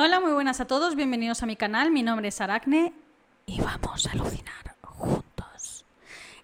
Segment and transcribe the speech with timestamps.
[0.00, 2.92] Hola, muy buenas a todos, bienvenidos a mi canal, mi nombre es Aracne
[3.46, 5.84] y vamos a alucinar juntos.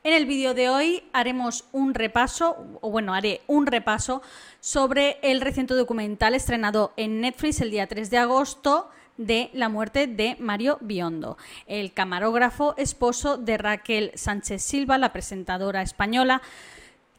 [0.02, 4.22] En el vídeo de hoy haremos un repaso, o bueno, haré un repaso
[4.58, 10.08] sobre el reciente documental estrenado en Netflix el día 3 de agosto de la muerte
[10.08, 16.42] de Mario Biondo, el camarógrafo esposo de Raquel Sánchez Silva, la presentadora española,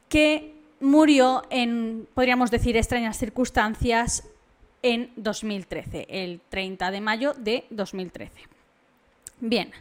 [0.09, 4.25] que murió en, podríamos decir, extrañas circunstancias
[4.85, 8.31] en 2013, el 30 de mayo de 2013.
[9.39, 9.71] Bien,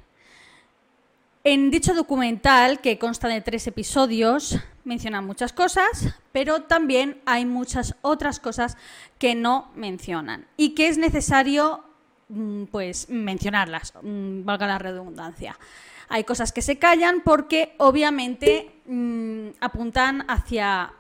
[1.45, 7.97] en dicho documental, que consta de tres episodios, menciona muchas cosas, pero también hay muchas
[8.01, 8.79] otras cosas
[9.19, 11.85] que no mencionan y que es necesario
[12.31, 15.59] mm, pues mencionarlas, mm, valga la redundancia.
[16.09, 20.95] Hay cosas que se callan porque obviamente mm, apuntan hacia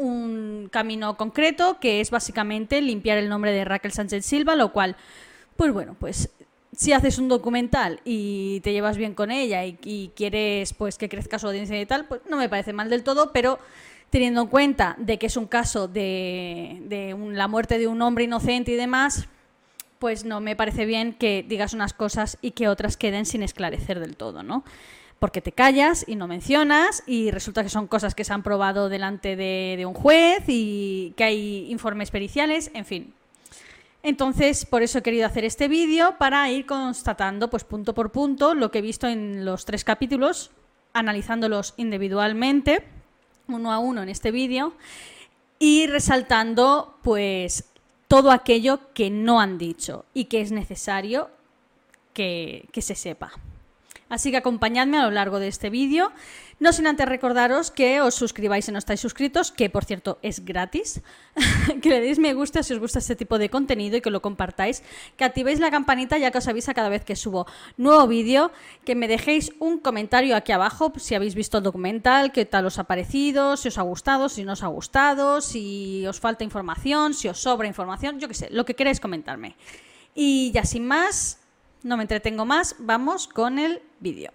[0.00, 4.96] un camino concreto que es básicamente limpiar el nombre de Raquel Sánchez Silva, lo cual,
[5.56, 6.30] pues bueno, pues
[6.74, 11.38] si haces un documental y te llevas bien con ella y, quieres pues que crezca
[11.38, 13.58] su audiencia y tal, pues no me parece mal del todo, pero
[14.08, 18.24] teniendo en cuenta de que es un caso de, de la muerte de un hombre
[18.24, 19.28] inocente y demás,
[19.98, 24.00] pues no me parece bien que digas unas cosas y que otras queden sin esclarecer
[24.00, 24.64] del todo, ¿no?
[25.20, 28.88] Porque te callas y no mencionas y resulta que son cosas que se han probado
[28.88, 33.14] delante de, un juez y que hay informes periciales, en fin.
[34.02, 38.54] Entonces, por eso he querido hacer este vídeo para ir constatando, pues punto por punto,
[38.54, 40.52] lo que he visto en los tres capítulos,
[40.94, 42.82] analizándolos individualmente,
[43.46, 44.72] uno a uno en este vídeo,
[45.58, 47.70] y resaltando, pues,
[48.08, 51.28] todo aquello que no han dicho y que es necesario
[52.14, 53.32] que se sepa.
[54.10, 56.12] Así que acompañadme a lo largo de este vídeo.
[56.58, 60.44] No sin antes recordaros que os suscribáis si no estáis suscritos, que por cierto es
[60.44, 61.00] gratis,
[61.80, 64.20] que le deis me gusta si os gusta este tipo de contenido y que lo
[64.20, 64.82] compartáis,
[65.16, 67.46] que activéis la campanita ya que os avisa cada vez que subo
[67.78, 68.52] nuevo vídeo,
[68.84, 72.78] que me dejéis un comentario aquí abajo si habéis visto el documental, qué tal os
[72.78, 77.14] ha parecido, si os ha gustado, si no os ha gustado, si os falta información,
[77.14, 79.56] si os sobra información, yo qué sé, lo que queráis comentarme.
[80.14, 81.39] Y ya sin más,
[81.82, 84.32] no me entretengo más, vamos con el vídeo.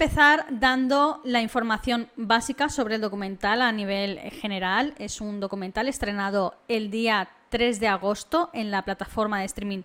[0.00, 4.94] Empezar dando la información básica sobre el documental a nivel general.
[4.96, 9.82] Es un documental estrenado el día 3 de agosto en la plataforma de streaming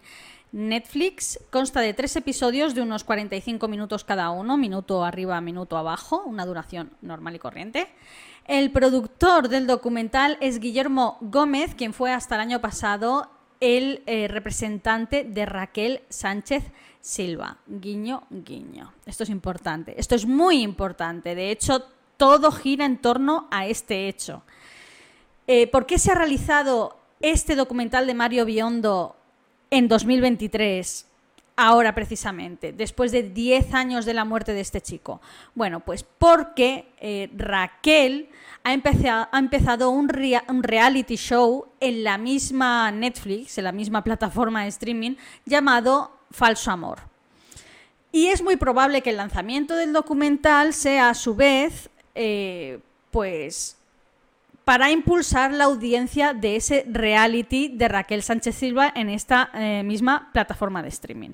[0.53, 1.37] Netflix.
[1.49, 6.45] Consta de tres episodios de unos 45 minutos cada uno, minuto arriba, minuto abajo, una
[6.45, 7.89] duración normal y corriente.
[8.45, 14.27] El productor del documental es Guillermo Gómez, quien fue hasta el año pasado el eh,
[14.27, 16.63] representante de Raquel Sánchez
[17.01, 17.57] Silva.
[17.67, 18.93] Guiño, guiño.
[19.05, 19.93] Esto es importante.
[19.97, 21.35] Esto es muy importante.
[21.35, 21.85] De hecho,
[22.17, 24.43] todo gira en torno a este hecho.
[25.47, 29.15] Eh, ¿Por qué se ha realizado este documental de Mario Biondo
[29.69, 31.07] en 2023?
[31.57, 35.21] Ahora precisamente, después de 10 años de la muerte de este chico.
[35.53, 38.29] Bueno, pues porque eh, Raquel
[38.65, 45.15] ha empezado, un, reality show en la misma Netflix, en la misma plataforma de streaming,
[45.45, 46.99] llamado falso amor.
[48.11, 52.79] Y es muy probable que el lanzamiento del documental sea a su vez, eh,
[53.11, 53.77] pues,
[54.65, 60.31] para impulsar la audiencia de ese reality de Raquel Sánchez Silva en esta eh, misma
[60.33, 61.31] plataforma de streaming.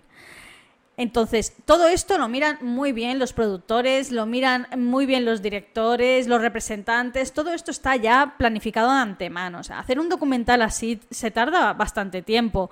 [0.97, 6.27] Entonces, todo esto lo miran muy bien los productores, lo miran muy bien los directores,
[6.27, 9.61] los representantes, todo esto está ya planificado de antemano.
[9.69, 12.69] Hacer un documental así se tarda bastante tiempo.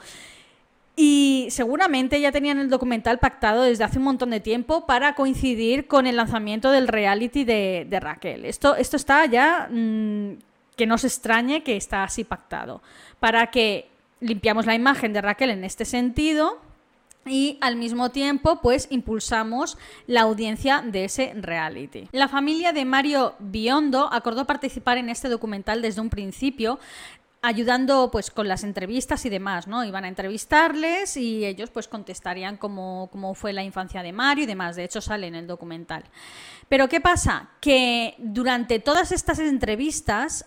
[0.96, 5.88] Y seguramente ya tenían el documental pactado desde hace un montón de tiempo para coincidir
[5.88, 8.44] con el lanzamiento del reality de, Raquel.
[8.44, 10.34] Esto, esto está ya, mm,
[10.76, 12.82] que no se extrañe que está así pactado,
[13.22, 13.88] para que
[14.20, 16.60] limpiamos la imagen de Raquel en este sentido
[17.26, 19.78] y al mismo tiempo pues impulsamos
[20.08, 22.08] la audiencia de ese reality.
[22.12, 26.80] La familia de Mario Biondo acordó participar en este documental desde un principio
[27.42, 29.86] ayudando pues con las entrevistas y demás, ¿no?
[29.86, 34.48] Iban a entrevistarles y ellos pues contestarían cómo, cómo fue la infancia de Mario y
[34.48, 34.76] demás.
[34.76, 36.04] De hecho sale en el documental.
[36.68, 37.50] Pero ¿qué pasa?
[37.62, 40.46] Que durante todas estas entrevistas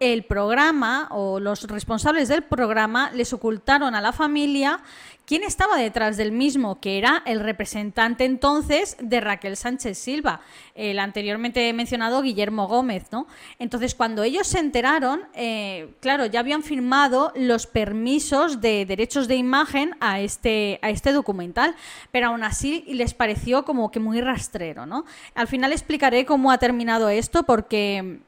[0.00, 4.80] el programa o los responsables del programa les ocultaron a la familia
[5.26, 10.40] quién estaba detrás del mismo, que era el representante entonces de Raquel Sánchez Silva,
[10.74, 13.26] el anteriormente mencionado Guillermo Gómez, ¿no?
[13.58, 19.36] Entonces, cuando ellos se enteraron, eh, claro, ya habían firmado los permisos de derechos de
[19.36, 21.74] imagen a este, a este documental,
[22.10, 25.04] pero aún así les pareció como que muy rastrero, ¿no?
[25.34, 28.20] Al final explicaré cómo ha terminado esto, porque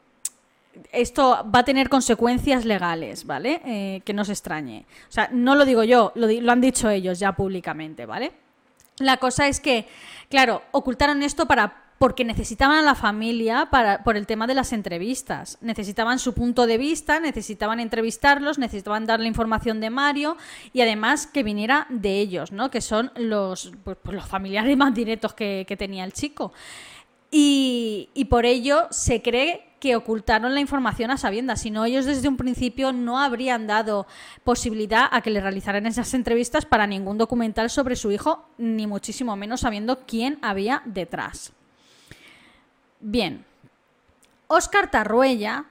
[0.92, 3.60] esto va a tener consecuencias legales, ¿vale?
[3.64, 4.86] Eh, que no se extrañe.
[5.08, 8.32] O sea, no lo digo yo, lo, han dicho ellos ya públicamente, ¿vale?
[8.98, 9.86] La cosa es que,
[10.30, 14.74] claro, ocultaron esto para porque necesitaban a la familia para, por el tema de las
[14.74, 15.56] entrevistas.
[15.62, 20.36] Necesitaban su punto de vista, necesitaban entrevistarlos, necesitaban darle información de Mario
[20.74, 22.70] y además que viniera de ellos, ¿no?
[22.70, 26.52] Que son los, pues, pues los familiares más directos que tenía el chico.
[27.30, 32.28] Y, por ello se cree que ocultaron la información a sabiendas, si no ellos desde
[32.28, 34.06] un principio no habrían dado
[34.42, 39.36] posibilidad a que le realizaran esas entrevistas para ningún documental sobre su hijo, ni muchísimo
[39.36, 41.52] menos sabiendo quién había detrás.
[43.00, 43.44] Bien,
[44.48, 45.66] Óscar Tarruella,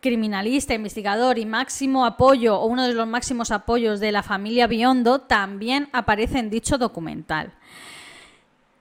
[0.00, 5.20] criminalista, investigador y máximo apoyo o uno de los máximos apoyos de la familia Biondo,
[5.20, 7.54] también aparece en dicho documental.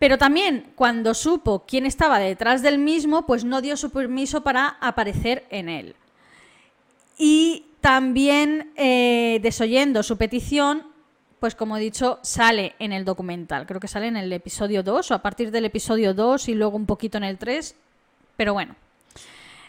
[0.03, 4.75] Pero también cuando supo quién estaba detrás del mismo, pues no dio su permiso para
[4.81, 5.95] aparecer en él.
[7.17, 10.83] Y también eh, desoyendo su petición,
[11.39, 13.65] pues como he dicho, sale en el documental.
[13.65, 16.75] Creo que sale en el episodio 2 o a partir del episodio 2 y luego
[16.75, 17.73] un poquito en el 3.
[18.35, 18.75] Pero bueno.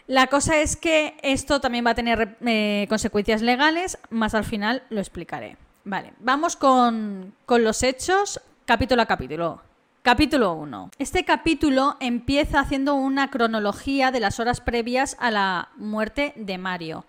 [0.07, 4.83] La cosa es que esto también va a tener eh, consecuencias legales, más al final
[4.89, 5.55] lo explicaré.
[5.85, 9.61] Vale, vamos con, con los hechos capítulo a capítulo.
[10.05, 10.91] Capítulo 1.
[10.99, 17.07] Este capítulo empieza haciendo una cronología de las horas previas a la muerte de Mario.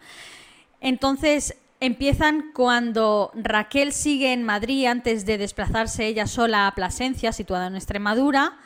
[0.81, 7.67] Entonces, empiezan cuando Raquel sigue en Madrid antes de desplazarse ella sola a Plasencia, situada
[7.67, 8.57] en Extremadura,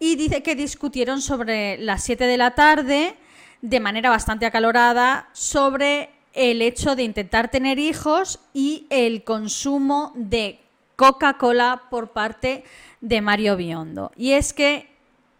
[0.00, 3.14] y dice que discutieron sobre las 7 de la tarde,
[3.62, 10.58] de manera bastante acalorada, sobre el hecho de intentar tener hijos y el consumo de
[10.98, 12.64] Coca-Cola por parte
[13.00, 14.10] de Mario Biondo.
[14.16, 14.90] Y es que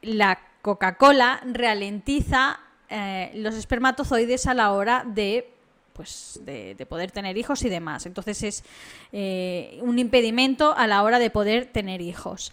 [0.02, 5.50] la Coca-Cola ralentiza eh, los espermatozoides a la hora de
[5.94, 8.06] pues de, poder tener hijos y demás.
[8.06, 8.64] Entonces es
[9.10, 12.52] eh, un impedimento a la hora de poder tener hijos.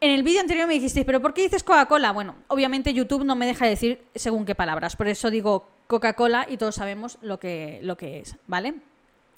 [0.00, 2.12] En el vídeo anterior me dijisteis, ¿pero por qué dices Coca-Cola?
[2.12, 6.56] Bueno, obviamente YouTube no me deja decir según qué palabras, por eso digo Coca-Cola y
[6.56, 8.76] todos sabemos lo que, lo que es, ¿vale?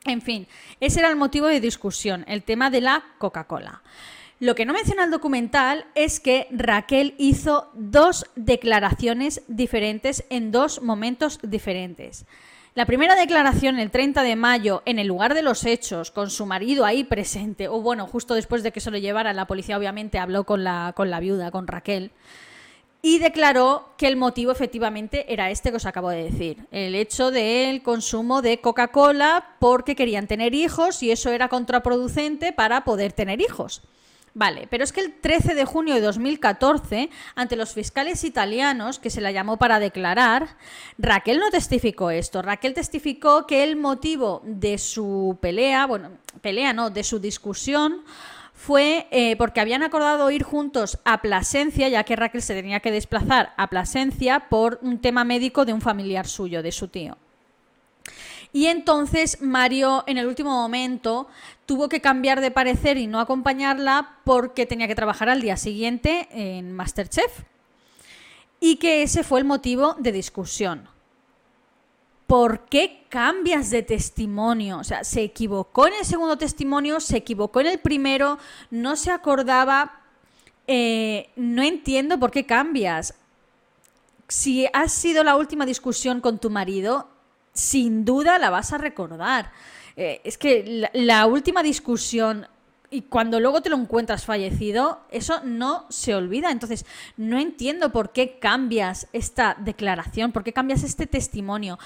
[0.04, 0.46] En fin,
[0.80, 3.82] ese era el motivo de discusión, el tema de la Coca-Cola.
[4.38, 10.82] Lo que no menciona el documental es que Raquel hizo dos declaraciones diferentes en dos
[10.82, 12.26] momentos diferentes.
[12.74, 16.44] La primera declaración el 30 de mayo en el lugar de los hechos, con su
[16.44, 20.18] marido ahí presente, o bueno, justo después de que se lo llevara, la policía obviamente
[20.18, 22.10] habló con la, con la viuda, con Raquel
[23.04, 27.30] y declaró que el motivo efectivamente era este que os acabo de decir, el hecho
[27.30, 33.42] del consumo de Coca-Cola porque querían tener hijos y eso era contraproducente para poder tener
[33.42, 33.82] hijos.
[34.32, 39.10] Vale, pero es que el 13 de junio de 2014, ante los fiscales italianos, que
[39.10, 40.56] se la llamó para declarar,
[40.96, 42.40] Raquel no testificó esto.
[42.40, 48.02] Raquel testificó que el motivo de su pelea, bueno, pelea no, de su discusión,
[48.64, 52.90] fue eh, porque habían acordado ir juntos a Plasencia, ya que Raquel se tenía que
[52.90, 57.18] desplazar a Plasencia por un tema médico de un familiar suyo, de su tío.
[58.54, 61.28] Y entonces Mario en el último momento
[61.66, 66.28] tuvo que cambiar de parecer y no acompañarla porque tenía que trabajar al día siguiente
[66.30, 67.42] en Masterchef.
[68.60, 70.88] Y que ese fue el motivo de discusión.
[72.34, 74.78] ¿Por qué cambias de testimonio?
[74.78, 78.40] O sea, se equivocó en el segundo testimonio, se equivocó en el primero,
[78.72, 80.00] no se acordaba.
[80.66, 83.14] Eh, no entiendo por qué cambias.
[84.26, 87.06] Si has sido la última discusión con tu marido,
[87.52, 89.52] sin duda la vas a recordar.
[89.94, 92.48] Eh, es que la última discusión
[92.94, 96.52] y cuando luego te lo encuentras fallecido, eso no se olvida.
[96.52, 96.86] Entonces,
[97.16, 101.76] no entiendo por qué cambias esta declaración, por qué cambias este testimonio.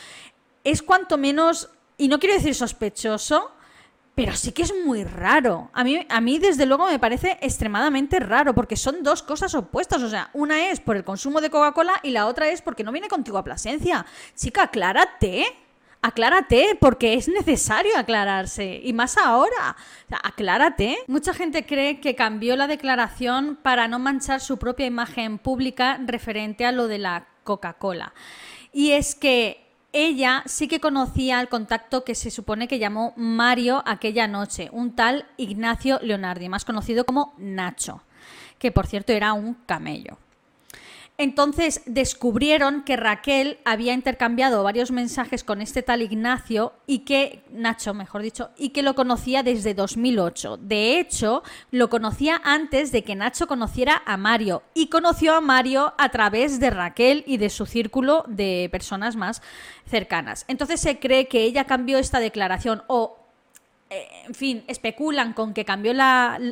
[0.70, 3.52] Es cuanto menos, y no quiero decir sospechoso,
[4.14, 5.70] pero sí que es muy raro.
[5.72, 10.02] A mí, a mí, desde luego, me parece extremadamente raro, porque son dos cosas opuestas.
[10.02, 12.92] O sea, una es por el consumo de Coca-Cola y la otra es porque no
[12.92, 14.04] viene contigo a Plasencia.
[14.34, 15.46] Chica, aclárate
[16.02, 19.75] aclárate, porque es necesario aclararse, y más ahora.
[20.22, 20.98] aclárate.
[21.06, 26.66] Mucha gente cree que cambió la declaración para no manchar su propia imagen pública referente
[26.66, 28.12] a lo de la Coca-Cola.
[28.72, 33.83] Y es que ella sí que conocía al contacto que se supone que llamó Mario
[33.87, 38.02] aquella noche, un tal Ignacio Leonardi, más conocido como Nacho,
[38.59, 40.18] que por cierto era un camello.
[41.20, 47.92] Entonces descubrieron que Raquel había intercambiado varios mensajes con este tal Ignacio y que, Nacho,
[47.92, 50.58] mejor dicho, y que lo conocía desde 2008.
[50.58, 55.92] De hecho, lo conocía antes de que Nacho conociera a Mario y conoció a Mario
[55.98, 59.42] a través de Raquel y de su círculo de personas más
[59.87, 60.44] cercanas.
[60.46, 63.27] Entonces se cree que ella cambió esta declaración o
[63.90, 65.92] en fin, especulan con que cambió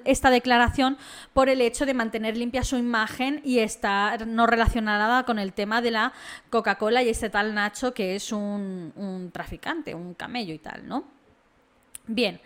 [0.05, 0.97] esta declaración
[1.35, 5.83] por el hecho de mantener limpia su imagen y estar no relacionada con el tema
[5.83, 6.12] de la
[6.50, 11.05] Coca-Cola y este tal Nacho que es un, un traficante, un camello y tal, ¿no?
[12.07, 12.40] Bien.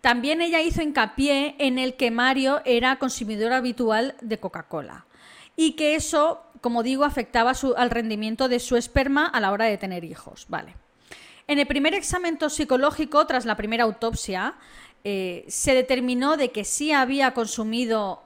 [0.00, 5.04] También ella hizo hincapié en el que Mario era consumidor habitual de Coca-Cola
[5.56, 9.76] y que eso, como digo, afectaba al rendimiento de su esperma a la hora de
[9.76, 10.46] tener hijos.
[10.48, 10.74] Vale.
[11.50, 14.54] En el primer examen toxicológico, tras la primera autopsia,
[15.02, 18.22] eh, se determinó de que sí había consumido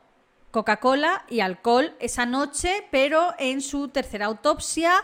[0.50, 5.02] Coca-Cola y alcohol esa noche, pero en su tercera autopsia,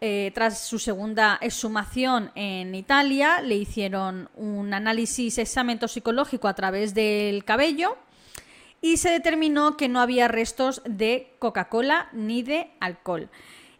[0.00, 6.92] eh, tras su segunda exhumación en Italia, le hicieron un análisis, examen toxicológico a través
[6.92, 7.96] del cabello
[8.80, 13.30] y se determinó que no había restos de Coca-Cola ni de alcohol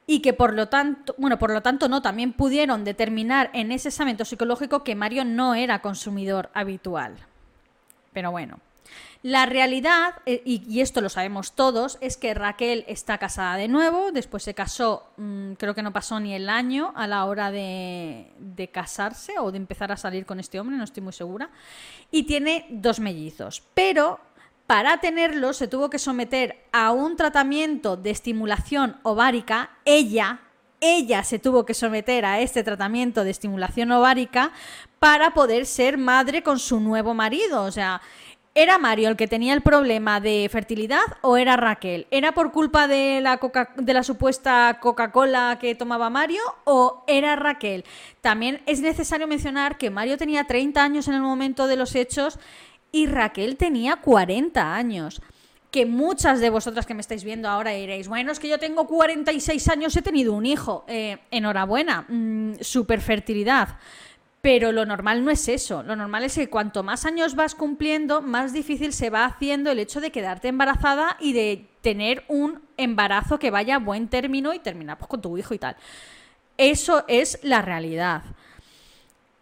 [0.06, 3.88] y que por lo tanto, bueno, por lo tanto no, también pudieron determinar en ese
[3.88, 7.16] examen psicológico que Mario no era consumidor habitual.
[8.12, 8.60] Pero bueno,
[9.22, 14.12] la realidad, eh, y, esto lo sabemos todos, es que Raquel está casada de nuevo,
[14.12, 18.30] después se casó, mm, creo que no pasó ni el año a la hora de,
[18.38, 21.48] de casarse o de empezar a salir con este hombre, no estoy muy segura,
[22.10, 24.20] y tiene dos mellizos, pero
[24.66, 29.70] para tenerlo se tuvo que someter a un tratamiento de estimulación ovárica.
[29.84, 30.40] Ella,
[30.80, 34.52] ella se tuvo que someter a este tratamiento de estimulación ovárica
[34.98, 37.62] para poder ser madre con su nuevo marido.
[37.62, 38.00] O sea,
[38.54, 42.06] ¿era Mario el que tenía el problema de fertilidad o era Raquel?
[42.10, 43.38] ¿Era por culpa de la,
[43.76, 47.84] de la supuesta Coca-Cola que tomaba Mario o era Raquel?
[48.22, 52.38] También es necesario mencionar que Mario tenía 30 años en el momento de los hechos
[52.94, 55.20] y Raquel tenía 40 años.
[55.72, 58.86] Que muchas de vosotras que me estáis viendo ahora diréis, bueno, es que yo tengo
[58.86, 60.84] 46 años, he tenido un hijo.
[60.86, 63.78] Eh, enhorabuena, mm, super fertilidad.
[64.42, 65.82] Pero lo normal no es eso.
[65.82, 69.80] Lo normal es que cuanto más años vas cumpliendo, más difícil se va haciendo el
[69.80, 74.60] hecho de quedarte embarazada y de tener un embarazo que vaya a buen término y
[74.60, 75.74] terminar pues, con tu hijo y tal.
[76.56, 78.22] Eso es la realidad.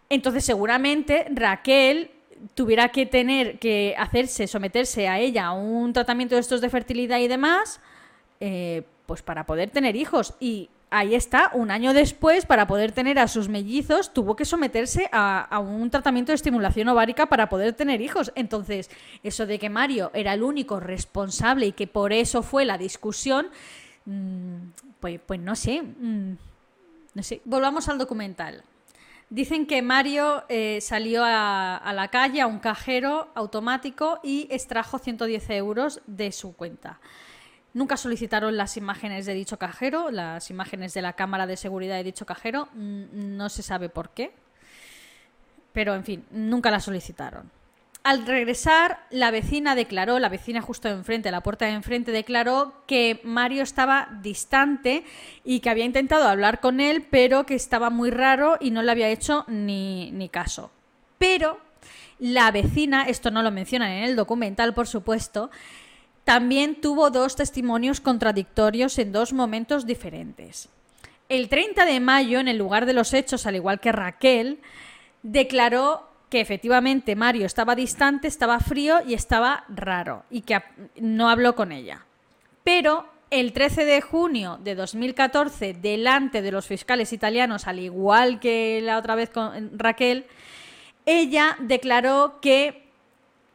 [0.08, 2.10] Entonces, seguramente Raquel
[2.54, 7.18] tuviera que tener que hacerse, someterse a ella a un tratamiento de estos de fertilidad
[7.18, 7.80] y demás,
[8.40, 10.34] eh, pues para poder tener hijos.
[10.40, 15.08] Y ahí está, un año después, para poder tener a sus mellizos, tuvo que someterse
[15.12, 18.32] a, un tratamiento de estimulación ovárica para poder tener hijos.
[18.34, 18.90] Entonces,
[19.22, 23.48] eso de que Mario era el único responsable y que por eso fue la discusión,
[24.04, 24.56] mm,
[25.00, 25.82] pues, pues no sé.
[25.82, 26.36] Mm,
[27.14, 27.40] no sé.
[27.44, 28.62] Volvamos al documental.
[29.32, 35.48] Dicen que Mario eh, salió a, la calle, a un cajero automático y extrajo 110
[35.48, 37.00] euros de su cuenta.
[37.72, 42.04] Nunca solicitaron las imágenes de dicho cajero, las imágenes de la cámara de seguridad de
[42.04, 42.68] dicho cajero.
[42.74, 44.34] Mm, no se sabe por qué.
[45.72, 47.50] Pero, en fin, nunca la solicitaron.
[48.04, 53.20] Al regresar, la vecina declaró, la vecina justo enfrente, la puerta de enfrente, declaró que
[53.22, 55.04] Mario estaba distante
[55.44, 58.90] y que había intentado hablar con él, pero que estaba muy raro y no le
[58.90, 60.72] había hecho ni, ni caso.
[61.18, 61.60] Pero
[62.18, 65.52] la vecina, esto no lo mencionan en el documental, por supuesto,
[66.24, 70.68] también tuvo dos testimonios contradictorios en dos momentos diferentes.
[71.28, 74.60] El 30 de mayo, en el lugar de los hechos, al igual que Raquel,
[75.22, 80.62] declaró que efectivamente Mario estaba distante, estaba frío y estaba raro y que
[80.96, 82.06] no habló con ella.
[82.64, 88.80] Pero el 13 de junio de 2014, delante de los fiscales italianos, al igual que
[88.82, 90.24] la otra vez con Raquel,
[91.04, 92.81] ella declaró que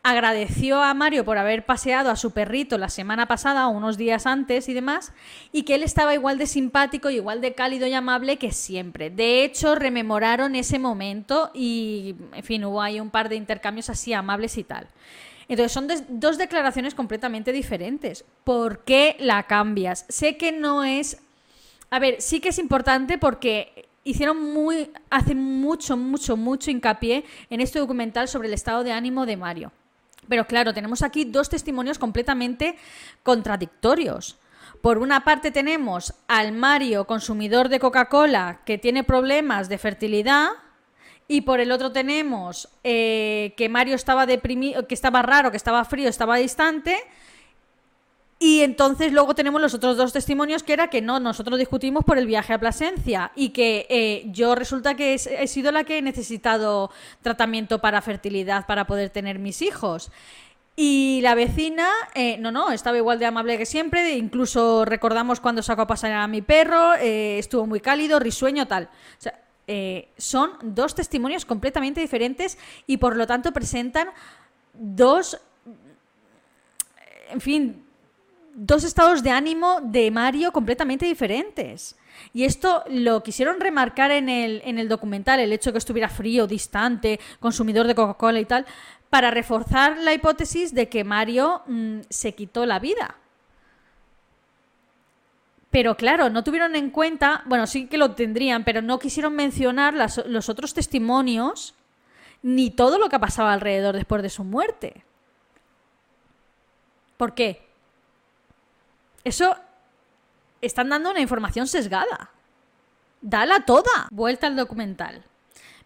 [0.09, 4.69] agradeció a Mario por haber paseado a su perrito la semana pasada, unos días antes
[4.69, 5.11] y demás,
[5.51, 9.09] y que él estaba igual de simpático, igual de cálido y amable que siempre.
[9.09, 14.13] De hecho, rememoraron ese momento y, en fin, hubo ahí un par de intercambios así
[14.13, 14.87] amables y tal.
[15.49, 18.23] Entonces son dos declaraciones completamente diferentes.
[18.45, 20.05] ¿Por qué la cambias?
[20.07, 21.17] Sé que no es...
[21.89, 27.59] A ver, sí que es importante porque hicieron muy, hace mucho, mucho, mucho hincapié en
[27.59, 29.71] este documental sobre el estado de ánimo de Mario.
[30.27, 32.77] Pero claro, tenemos aquí dos testimonios completamente
[33.23, 34.37] contradictorios.
[34.81, 40.49] Por una parte tenemos al Mario, consumidor de Coca-Cola, que tiene problemas de fertilidad,
[41.27, 45.83] y por el otro tenemos eh, que Mario estaba deprimido, que estaba raro, que estaba
[45.83, 46.95] frío, estaba distante.
[48.39, 52.19] Y entonces luego tenemos los otros dos testimonios que era que no, nosotros discutimos por
[52.19, 56.01] el viaje a Plasencia y que eh, yo resulta que he sido la que he
[56.03, 56.91] necesitado
[57.23, 60.11] tratamiento para fertilidad para poder tener mis hijos.
[60.75, 65.63] Y la vecina, eh, no, no, estaba igual de amable que siempre, incluso recordamos cuando
[65.63, 68.87] sacó a pasar a mi perro, estuvo muy cálido, risueño, tal.
[69.69, 74.07] Eh, son dos testimonios completamente diferentes y por lo tanto presentan
[74.73, 75.37] dos,
[77.29, 77.86] en fin,
[78.57, 81.95] dos estados de ánimo de Mario completamente diferentes.
[82.33, 86.09] Y esto lo quisieron remarcar en el, en el documental, el hecho de que estuviera
[86.09, 88.65] frío, distante, consumidor de Coca-Cola y tal,
[89.11, 93.15] para reforzar la hipótesis de que Mario mm, se quitó la vida.
[95.69, 99.93] Pero claro, no tuvieron en cuenta, bueno, sí que lo tendrían, pero no quisieron mencionar
[99.93, 101.75] los otros testimonios
[102.41, 105.03] ni todo lo que pasaba alrededor después de su muerte.
[107.17, 107.66] ¿Por qué?
[109.27, 109.57] Eso
[110.61, 112.29] están dando una información sesgada.
[113.19, 114.07] Dala toda.
[114.09, 115.21] Vuelta al documental.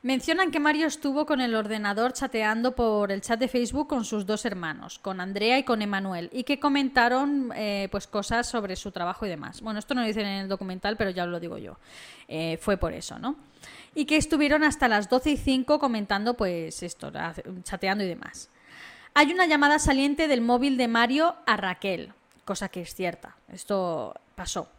[0.04, 4.28] Mencionan que Mario estuvo con el ordenador chateando por el chat de Facebook con sus
[4.28, 8.92] dos hermanos, con Andrea y con Emanuel, y que comentaron eh, pues cosas sobre su
[8.92, 9.62] trabajo y demás.
[9.62, 11.78] Bueno, esto no lo dicen en el documental, pero ya lo digo yo.
[12.28, 13.38] Eh, fue por eso, ¿no?
[13.96, 17.12] Y que estuvieron hasta las 12 y 5 comentando pues esto,
[17.64, 18.52] chateando y demás.
[19.16, 22.14] Hay una llamada saliente del móvil de Mario a Raquel,
[22.46, 23.36] cosa que es cierta.
[23.52, 24.70] Esto pasó.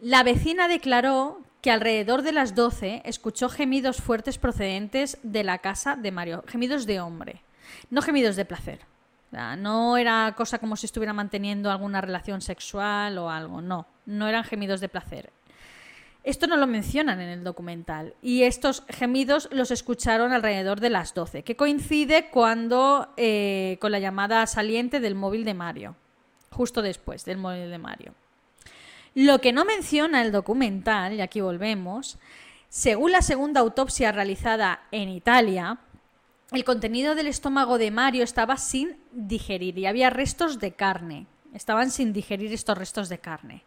[0.00, 5.96] La vecina declaró que alrededor de las 12 escuchó gemidos fuertes procedentes de la casa
[5.96, 7.42] de Mario, gemidos de hombre,
[7.90, 8.80] no gemidos de placer.
[9.32, 14.44] no era cosa como si estuviera manteniendo alguna relación sexual o algo, no, no eran
[14.44, 15.32] gemidos de placer.
[16.22, 21.14] Esto no lo mencionan en el documental y estos gemidos los escucharon alrededor de las
[21.14, 25.96] 12, que coincide cuando eh, con la llamada saliente del móvil de Mario,
[26.50, 28.14] justo después del móvil de Mario.
[29.14, 32.18] Lo que no menciona el documental, y aquí volvemos,
[32.68, 35.78] según la segunda autopsia realizada en Italia,
[36.52, 41.26] el contenido del estómago de Mario estaba sin digerir y había restos de carne.
[41.54, 43.64] Estaban sin digerir estos restos de carne.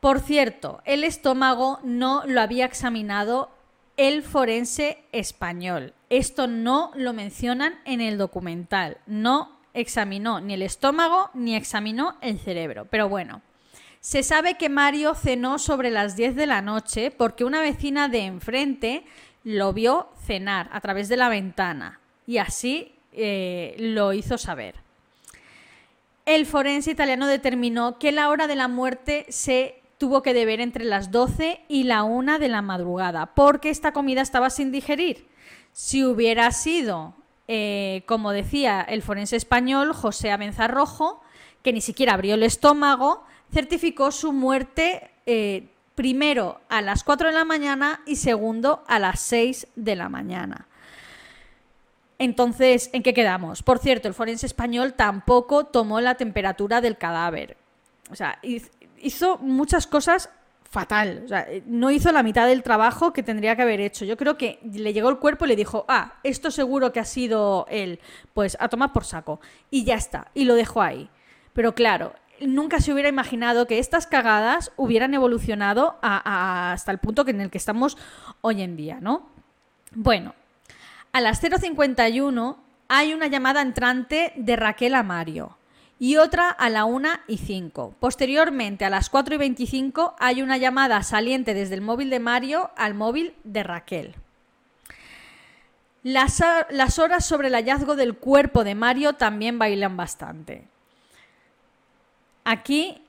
[0.00, 3.50] Por cierto, el estómago no lo había examinado
[3.96, 5.94] el forense español.
[6.10, 8.98] Esto no lo mencionan en el documental.
[9.06, 12.86] No examinó ni el estómago ni examinó el cerebro.
[12.86, 13.42] Pero bueno,
[14.00, 18.20] se sabe que Mario cenó sobre las 10 de la noche porque una vecina de
[18.20, 19.04] enfrente
[19.44, 24.76] lo vio cenar a través de la ventana y así eh, lo hizo saber.
[26.24, 30.84] El forense italiano determinó que la hora de la muerte se tuvo que deber entre
[30.84, 35.26] las 12 y la 1 de la madrugada, porque esta comida estaba sin digerir.
[35.72, 37.14] Si hubiera sido,
[37.48, 41.22] eh, como decía el forense español, José Abenzarrojo,
[41.62, 47.34] que ni siquiera abrió el estómago, certificó su muerte eh, primero a las 4 de
[47.34, 50.66] la mañana y segundo a las 6 de la mañana.
[52.18, 53.62] Entonces, ¿en qué quedamos?
[53.62, 57.56] Por cierto, el forense español tampoco tomó la temperatura del cadáver.
[58.10, 58.38] O sea,
[59.00, 60.30] hizo muchas cosas
[60.68, 61.22] fatal.
[61.24, 64.04] O sea, no hizo la mitad del trabajo que tendría que haber hecho.
[64.04, 67.04] Yo creo que le llegó el cuerpo y le dijo, ah, esto seguro que ha
[67.04, 68.00] sido él.
[68.34, 69.40] Pues a tomar por saco.
[69.70, 70.28] Y ya está.
[70.34, 71.08] Y lo dejó ahí.
[71.52, 77.40] Pero claro, nunca se hubiera imaginado que estas cagadas hubieran evolucionado hasta el punto en
[77.40, 77.96] el que estamos
[78.40, 79.28] hoy en día, ¿no?
[79.92, 80.34] Bueno,
[81.12, 82.56] a las 0.51
[82.88, 85.56] hay una llamada entrante de Raquel a Mario
[85.98, 87.94] y otra a la 1 y 5.
[87.98, 92.70] Posteriormente, a las 4 y 25, hay una llamada saliente desde el móvil de Mario
[92.76, 94.14] al móvil de Raquel.
[96.02, 100.68] Las, las horas sobre el hallazgo del cuerpo de Mario también bailan bastante.
[102.44, 103.02] Aquí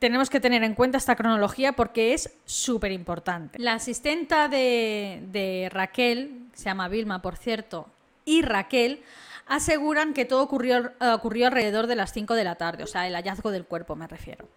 [0.00, 3.58] tenemos que tener en cuenta esta cronología porque es súper importante.
[3.58, 7.86] La asistenta de, Raquel, se llama Vilma por cierto,
[8.24, 9.02] y Raquel
[9.50, 13.14] aseguran que todo ocurrió, ocurrió alrededor de las 5 de la tarde, o sea, el
[13.14, 14.48] hallazgo del cuerpo me refiero.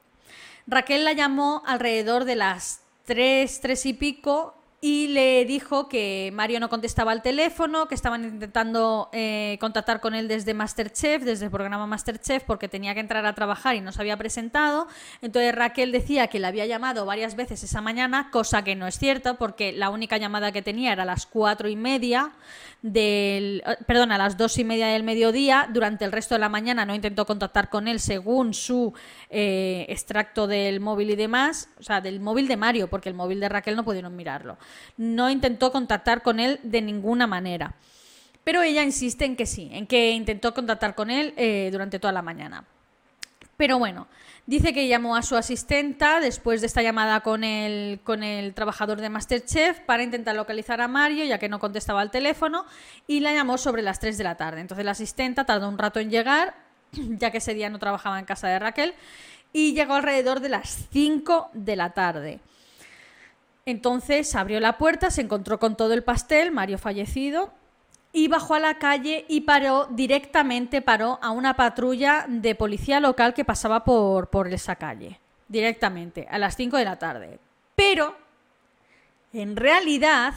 [0.68, 6.60] Raquel la llamó alrededor de las 3, 3 y pico y le dijo que Mario
[6.60, 11.52] no contestaba al teléfono, que estaban intentando eh, contactar con él desde Masterchef, desde el
[11.52, 14.88] programa Masterchef, porque tenía que entrar a trabajar y no se había presentado.
[15.22, 19.00] Entonces Raquel decía que le había llamado varias veces esa mañana, cosa que no es
[19.00, 22.34] cierta, porque la única llamada que tenía era a las cuatro y media
[22.84, 25.68] del, eh, perdón, a las dos y media del mediodía.
[25.74, 28.94] Durante el resto de la mañana no intentó contactar con él según su
[29.32, 33.40] eh, extracto del móvil y demás, o sea, del móvil de Mario, porque el móvil
[33.40, 34.58] de Raquel no pudieron mirarlo
[34.98, 37.76] no intentó contactar con él de ninguna manera.
[38.44, 42.12] Pero ella insiste en que sí, en que intentó contactar con él eh, durante toda
[42.12, 42.66] la mañana.
[43.56, 44.08] Pero bueno,
[44.46, 49.00] dice que llamó a su asistenta después de esta llamada con el, con el trabajador
[49.00, 52.66] de Masterchef para intentar localizar a Mario, ya que no contestaba al teléfono,
[53.08, 54.62] y la llamó sobre las 3 de la tarde.
[54.62, 56.56] Entonces la asistenta tardó un rato en llegar,
[56.92, 58.94] ya que ese día no trabajaba en casa de Raquel,
[59.54, 62.40] y llegó alrededor de las 5 de la tarde.
[63.66, 67.54] Entonces abrió la puerta, se encontró con todo el pastel, Mario fallecido,
[68.14, 73.34] y bajó a la calle y paró directamente, paró a una patrulla de policía local
[73.34, 77.40] que pasaba por, por esa calle, directamente, a las 5 de la tarde.
[77.76, 78.16] Pero,
[79.34, 80.36] en realidad,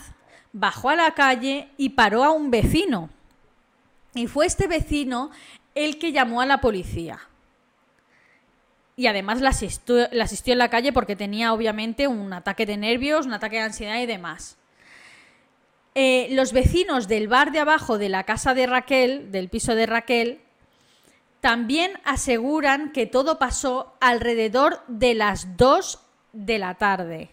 [0.52, 3.10] bajó a la calle y paró a un vecino.
[4.14, 5.30] Y fue este vecino
[5.74, 7.20] el que llamó a la policía
[8.96, 13.26] y además la asistió, asistió, en la calle porque tenía obviamente un ataque de nervios,
[13.26, 14.56] un ataque de ansiedad y demás.
[15.98, 19.86] Eh, los vecinos del bar de abajo de la casa de Raquel, del piso de
[19.86, 20.40] Raquel,
[21.40, 25.98] también aseguran que todo pasó alrededor de las 2
[26.34, 27.30] de la tarde.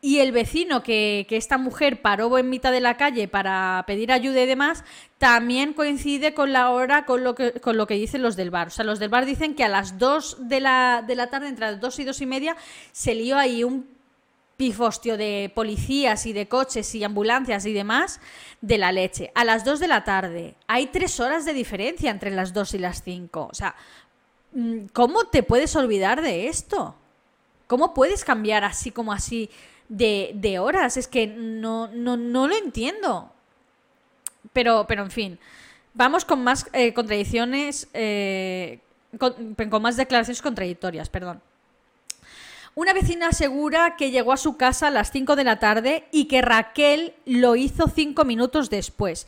[0.00, 4.42] Y el vecino que, esta mujer paró en mitad de la calle para pedir ayuda
[4.42, 4.84] y demás,
[5.18, 8.68] también coincide con la hora, con lo que, con lo que dicen los del bar.
[8.68, 11.48] O sea, los del bar dicen que a las 2 de la, de la tarde,
[11.48, 12.56] entre las 2 y 2 y media,
[12.92, 13.91] se lió ahí un
[14.62, 18.20] pifostio de policías y de coches y ambulancias y demás
[18.60, 19.32] de la leche.
[19.34, 20.54] A las 2 de la tarde.
[20.68, 23.48] Hay tres horas de diferencia entre las 2 y las 5.
[23.50, 23.74] O sea,
[24.52, 26.94] mm, ¿cómo te puedes olvidar de esto?
[27.66, 29.50] ¿Cómo puedes cambiar así como así
[29.88, 30.96] de, horas.
[30.96, 33.32] Es que no, no, no lo entiendo.
[34.52, 35.38] Pero, pero en fin,
[35.92, 38.78] vamos con más eh, contradicciones, eh,
[39.18, 41.42] con, con más declaraciones contradictorias, perdón.
[42.74, 46.24] Una vecina asegura que llegó a su casa a las 5 de la tarde y
[46.24, 49.26] que Raquel lo hizo 5 minutos después.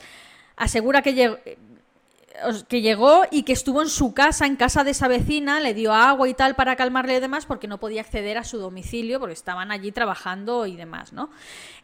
[0.56, 1.36] Asegura que llegó,
[2.68, 5.92] que llegó y que estuvo en su casa, en casa de esa vecina, le dio
[5.92, 9.34] agua y tal para calmarle y demás, porque no podía acceder a su domicilio, porque
[9.34, 11.30] estaban allí trabajando y demás, ¿no?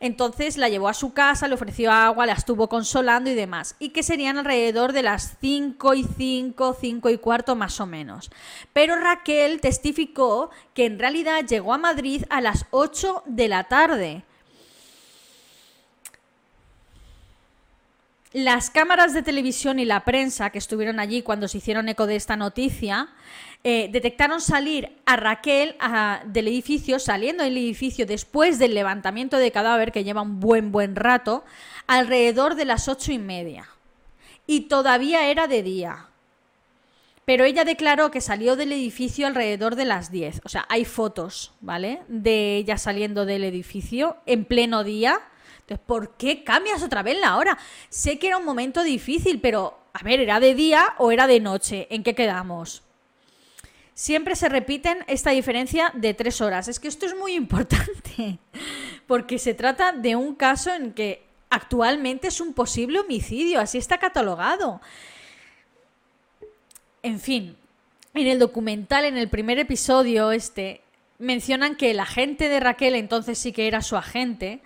[0.00, 3.90] Entonces la llevó a su casa, le ofreció agua, la estuvo consolando y demás, y
[3.90, 8.30] que serían alrededor de las 5 y 5, 5 y cuarto más o menos.
[8.72, 14.24] Pero Raquel testificó que en realidad llegó a Madrid a las 8 de la tarde
[18.32, 22.14] Las cámaras de televisión y la prensa que estuvieron allí cuando se hicieron eco de
[22.14, 23.08] esta noticia
[23.64, 25.74] eh, detectaron salir a Raquel
[26.26, 30.94] del edificio, saliendo del edificio después del levantamiento de cadáver que lleva un buen buen
[30.94, 31.44] rato,
[31.88, 33.68] alrededor de las ocho y media.
[34.46, 36.06] Y todavía era de día.
[37.24, 40.42] Pero ella declaró que salió del edificio alrededor de las 10.
[40.44, 42.00] O sea, hay fotos, ¿vale?
[42.08, 45.20] De ella saliendo del edificio en pleno día
[45.78, 47.58] ¿por qué cambias otra vez la hora?
[47.88, 51.40] Sé que era un momento difícil, pero, a ver, ¿era de día o era de
[51.40, 51.86] noche?
[51.90, 52.82] ¿En qué quedamos?
[53.94, 56.68] Siempre se repiten esta diferencia de tres horas.
[56.68, 58.38] Es que esto es muy importante,
[59.06, 63.98] porque se trata de un caso en que actualmente es un posible homicidio, así está
[63.98, 64.80] catalogado.
[67.02, 67.56] En fin,
[68.14, 70.80] en el documental, en el primer episodio este,
[71.18, 74.60] mencionan que el agente de Raquel, entonces sí que era su agente,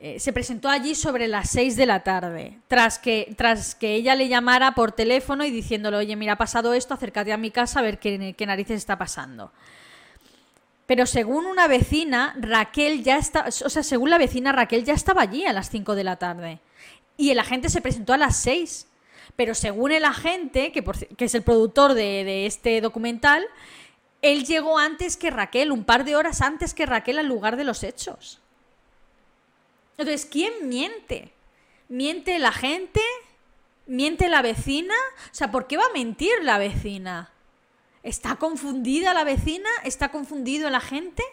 [0.00, 4.14] eh, se presentó allí sobre las 6 de la tarde, tras que, tras que ella
[4.14, 7.80] le llamara por teléfono y diciéndole, oye, mira, ha pasado esto, acércate a mi casa
[7.80, 9.50] a ver qué, narices está pasando.
[10.86, 15.22] Pero según una vecina, Raquel ya está, o sea, según la vecina, Raquel ya estaba
[15.22, 16.60] allí a las 5 de la tarde.
[17.16, 18.86] Y el agente se presentó a las 6.
[19.34, 20.84] Pero según el agente, que,
[21.18, 23.44] es el productor de este documental,
[24.22, 27.64] él llegó antes que Raquel, un par de horas antes que Raquel al lugar de
[27.64, 28.40] los hechos.
[29.98, 31.32] Entonces, ¿quién miente?
[31.88, 33.00] ¿Miente la gente?
[33.86, 34.94] ¿Miente la vecina?
[35.30, 37.32] O sea, ¿por qué va a mentir la vecina?
[38.04, 39.68] ¿Está confundida la vecina?
[39.84, 41.24] ¿Está confundido la gente?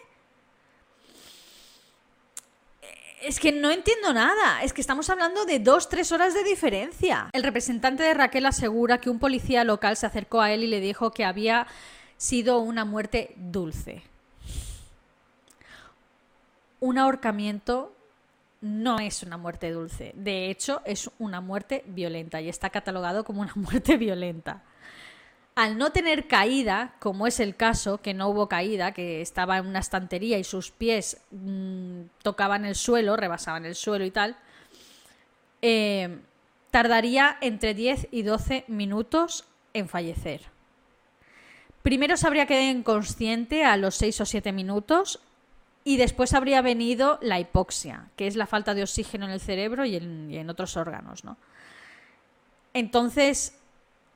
[3.22, 4.62] Es que no entiendo nada.
[4.62, 7.30] Es que estamos hablando de dos, tres horas de diferencia.
[7.32, 10.80] El representante de Raquel asegura que un policía local se acercó a él y le
[10.80, 11.68] dijo que había
[12.16, 14.02] sido una muerte dulce.
[16.80, 17.95] Un ahorcamiento
[18.66, 20.12] no es una muerte dulce.
[20.14, 24.62] De hecho, es una muerte violenta y está catalogado como una muerte violenta.
[25.54, 29.66] Al no tener caída, como es el caso, que no hubo caída, que estaba en
[29.66, 34.36] una estantería y sus pies mmm, tocaban el suelo, rebasaban el suelo y tal,
[35.62, 36.18] eh,
[36.70, 40.42] tardaría entre 10 y 12 minutos en fallecer.
[41.82, 45.20] Primero se habría quedado inconsciente a los 6 o 7 minutos
[45.86, 49.84] y después habría venido la hipoxia, que es la falta de oxígeno en el cerebro
[49.84, 51.22] y en, otros órganos.
[51.22, 51.36] ¿no?
[52.74, 53.56] Entonces,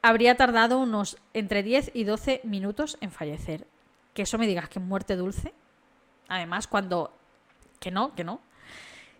[0.03, 3.69] habría tardado unos entre 10 y 12 minutos en fallecer.
[4.15, 5.55] Que eso me digas que muerte dulce.
[6.27, 7.13] Además, cuando...
[7.79, 8.41] Que no, que no.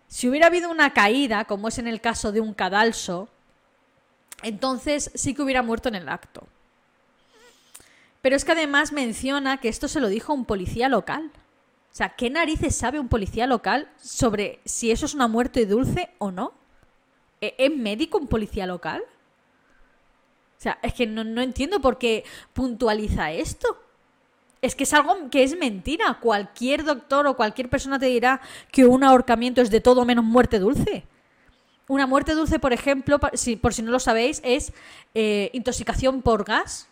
[0.09, 3.29] Si hubiera habido una caída, como es en el caso de un cadalso,
[4.43, 6.45] entonces sí que hubiera muerto en el acto.
[8.21, 11.31] Pero es que además menciona que esto se lo dijo un policía local.
[11.91, 16.09] O sea, ¿qué narices sabe un policía local sobre si eso es una muerte dulce
[16.19, 16.53] o no?
[17.41, 19.03] ¿E-, ¿Es médico un policía local?
[20.57, 22.23] O sea, es que no, no entiendo por qué
[22.53, 23.77] puntualiza esto.
[24.61, 26.19] Es que es algo que es mentira.
[26.21, 28.39] Cualquier doctor o cualquier persona te dirá
[28.71, 31.03] que un ahorcamiento es de todo menos muerte dulce.
[31.87, 34.71] Una muerte dulce, por ejemplo, si, por si no lo sabéis, es
[35.13, 36.87] eh, intoxicación por gas.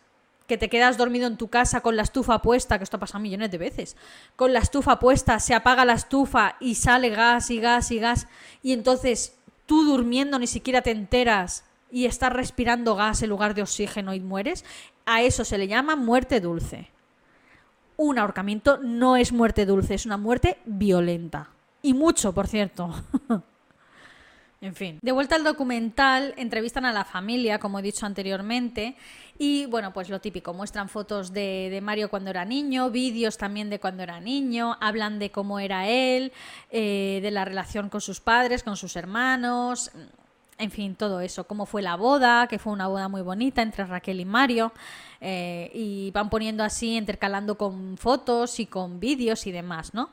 [0.50, 3.22] Que te quedas dormido en tu casa con la estufa puesta, que esto ha pasado
[3.22, 3.96] millones de veces.
[4.36, 8.28] Con la estufa puesta, se apaga la estufa y sale gas y gas y gas.
[8.64, 13.62] Y entonces tú durmiendo ni siquiera te enteras y estás respirando gas en lugar de
[13.62, 14.66] oxígeno y mueres,
[15.06, 16.90] a eso se le llama muerte dulce.
[17.96, 21.50] Un ahorcamiento no es muerte dulce, es una muerte violenta.
[21.84, 22.94] Y mucho, por cierto.
[24.62, 25.00] en fin.
[25.02, 28.96] De vuelta al documental, entrevistan a la familia, como he dicho anteriormente,
[29.38, 33.70] y bueno, pues lo típico, muestran fotos de, de Mario cuando era niño, vídeos también
[33.70, 36.34] de cuando era niño, hablan de cómo era él,
[36.72, 39.92] eh, de la relación con sus padres, con sus hermanos,
[40.60, 43.86] en fin, todo eso, cómo fue la boda, que fue una boda muy bonita entre
[43.86, 44.74] Raquel y Mario,
[45.22, 50.10] eh, y van poniendo así, intercalando con fotos y con vídeos y demás, ¿no?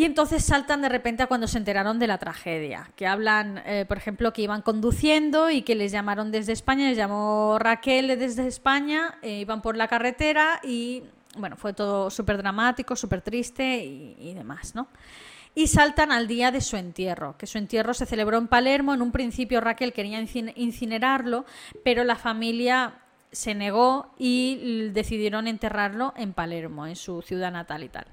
[0.00, 3.84] Y entonces saltan de repente a cuando se enteraron de la tragedia, que hablan, eh,
[3.86, 8.46] por ejemplo, que iban conduciendo y que les llamaron desde España, les llamó Raquel desde
[8.46, 11.02] España, eh, iban por la carretera y,
[11.36, 14.88] bueno, fue todo súper dramático, súper triste y, y demás, ¿no?
[15.54, 18.94] y saltan al día de su entierro, que su entierro se celebró en Palermo.
[18.94, 20.24] En un principio Raquel quería
[20.56, 21.44] incinerarlo,
[21.84, 22.94] pero la familia
[23.32, 28.06] se negó y decidieron enterrarlo en Palermo, en su ciudad natal y tal.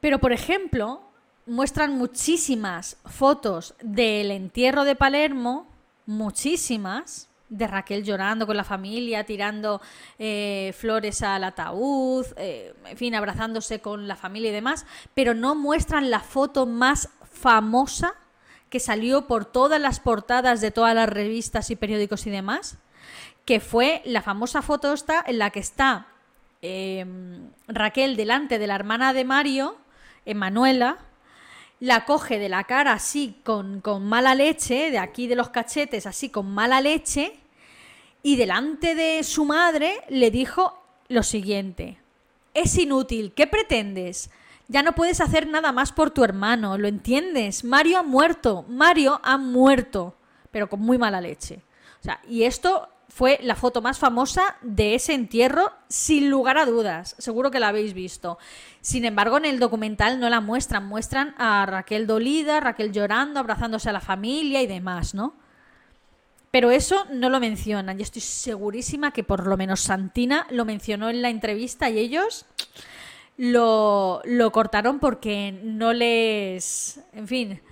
[0.00, 1.02] Pero, por ejemplo,
[1.46, 5.66] muestran muchísimas fotos del entierro de Palermo,
[6.06, 9.80] muchísimas, de Raquel llorando con la familia, tirando
[10.18, 15.54] eh, flores al ataúd, eh, en fin, abrazándose con la familia y demás, pero no
[15.54, 18.14] muestran la foto más famosa
[18.68, 22.76] que salió por todas las portadas de todas las revistas y periódicos y demás,
[23.46, 26.08] que fue la famosa foto esta en la que está
[26.60, 29.78] em, Raquel delante de la hermana de Mario,
[30.24, 30.98] Emanuela,
[31.80, 36.06] la coge de la cara así con, con, mala leche, de aquí de los cachetes
[36.06, 37.38] así con mala leche,
[38.22, 41.98] y delante de su madre le dijo lo siguiente,
[42.54, 44.30] es inútil, ¿qué pretendes?
[44.66, 47.64] Ya no puedes hacer nada más por tu hermano, ¿lo entiendes?
[47.64, 50.14] Mario ha muerto, Mario ha muerto,
[50.50, 51.62] pero con muy mala leche.
[52.00, 56.66] O sea, y esto fue la foto más famosa de ese entierro, sin lugar a
[56.66, 57.16] dudas.
[57.18, 58.38] Seguro que la habéis visto.
[58.80, 60.86] Sin embargo, en el documental no la muestran.
[60.86, 65.34] Muestran a Raquel dolida, Raquel llorando, abrazándose a la familia y demás, ¿no?
[66.50, 67.98] Pero eso no lo mencionan.
[67.98, 72.46] Y estoy segurísima que por lo menos Santina lo mencionó en la entrevista y ellos
[73.36, 77.00] lo, lo cortaron porque no les.
[77.14, 77.62] En fin.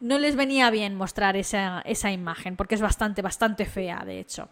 [0.00, 4.48] No les venía bien mostrar esa, esa imagen, porque es bastante, bastante fea, de hecho.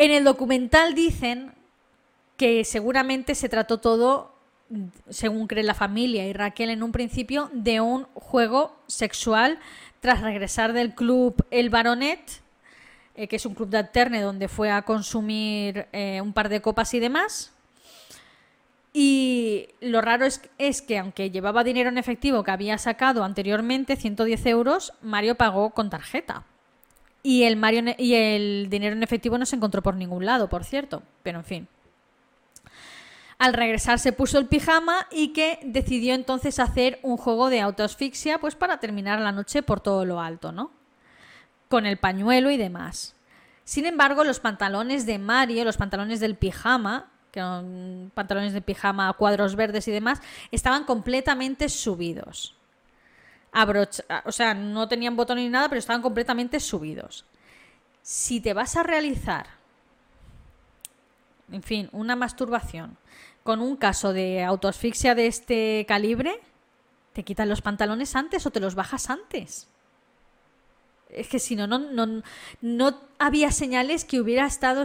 [0.00, 1.52] En el documental dicen
[2.38, 4.32] que seguramente se trató todo,
[5.10, 9.58] según cree la familia y Raquel en un principio, de un juego sexual
[10.00, 12.40] tras regresar del club El Baronet,
[13.14, 16.62] eh, que es un club de alterne donde fue a consumir eh, un par de
[16.62, 17.52] copas y demás.
[18.94, 23.96] Y lo raro es, es, que aunque llevaba dinero en efectivo que había sacado anteriormente,
[23.96, 26.46] 110 euros, Mario pagó con tarjeta.
[27.22, 30.64] Y el, Mario, y el dinero en efectivo no se encontró por ningún lado, por
[30.64, 31.02] cierto.
[31.22, 31.68] Pero en fin.
[33.38, 38.38] Al regresar se puso el pijama y que decidió entonces hacer un juego de autoasfixia
[38.38, 40.70] pues para terminar la noche por todo lo alto, ¿no?
[41.68, 43.14] Con el pañuelo y demás.
[43.64, 49.10] Sin embargo, los pantalones de Mario, los pantalones del pijama, que eran pantalones de pijama,
[49.14, 52.56] cuadros verdes y demás, estaban completamente subidos.
[54.24, 57.24] O sea, no tenían botón ni nada, pero estaban completamente subidos.
[58.02, 59.46] Si te vas a realizar,
[61.50, 62.96] en fin, una masturbación
[63.42, 66.40] con un caso de autoasfixia de este calibre,
[67.12, 69.66] te quitan los pantalones antes o te los bajas antes.
[71.08, 72.22] Es que si no, no,
[72.60, 74.84] no, había señales que hubiera estado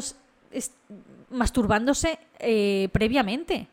[1.30, 3.68] masturbándose eh, previamente.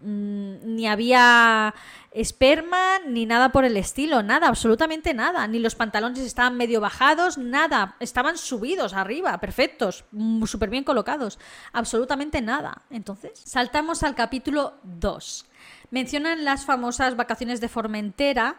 [0.00, 1.74] Mm, ni había
[2.12, 5.46] esperma, ni nada por el estilo, nada, absolutamente nada.
[5.48, 7.96] Ni los pantalones estaban medio bajados, nada.
[8.00, 11.38] Estaban subidos arriba, perfectos, mm, súper bien colocados.
[11.72, 12.82] Absolutamente nada.
[12.90, 15.46] Entonces, saltamos al capítulo 2.
[15.90, 18.56] Mencionan las famosas vacaciones de Formentera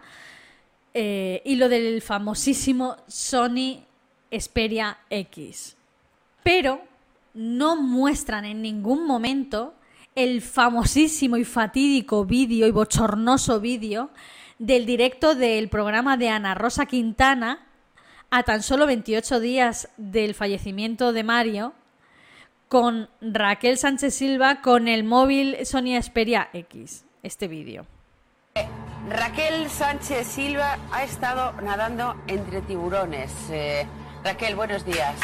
[0.93, 3.86] eh, y lo del famosísimo Sony
[4.32, 5.78] Xperia X.
[6.43, 6.82] Pero
[7.34, 9.73] no muestran en ningún momento
[10.19, 14.10] el famosísimo y fatídico vídeo y bochornoso vídeo
[14.58, 17.65] del directo del programa de Ana Rosa Quintana
[18.29, 21.73] a tan solo 28 días del fallecimiento de Mario
[22.67, 27.86] con Raquel Sánchez Silva con el móvil Sony Xperia X, este vídeo.
[29.08, 33.32] Raquel Sánchez Silva ha estado nadando entre tiburones.
[33.51, 33.88] Eh,
[34.25, 35.15] Raquel, buenos días.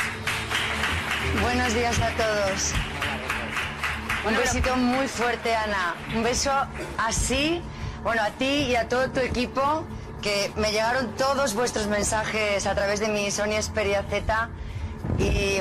[1.41, 2.94] Buenos días a todos.
[4.25, 5.95] Un besito muy fuerte, Ana.
[6.15, 6.51] Un beso
[6.97, 7.61] así,
[8.03, 9.85] bueno, a ti y a todo tu equipo,
[10.23, 14.49] que me llegaron todos vuestros mensajes a través de mi Sony Xperia Z
[15.19, 15.59] y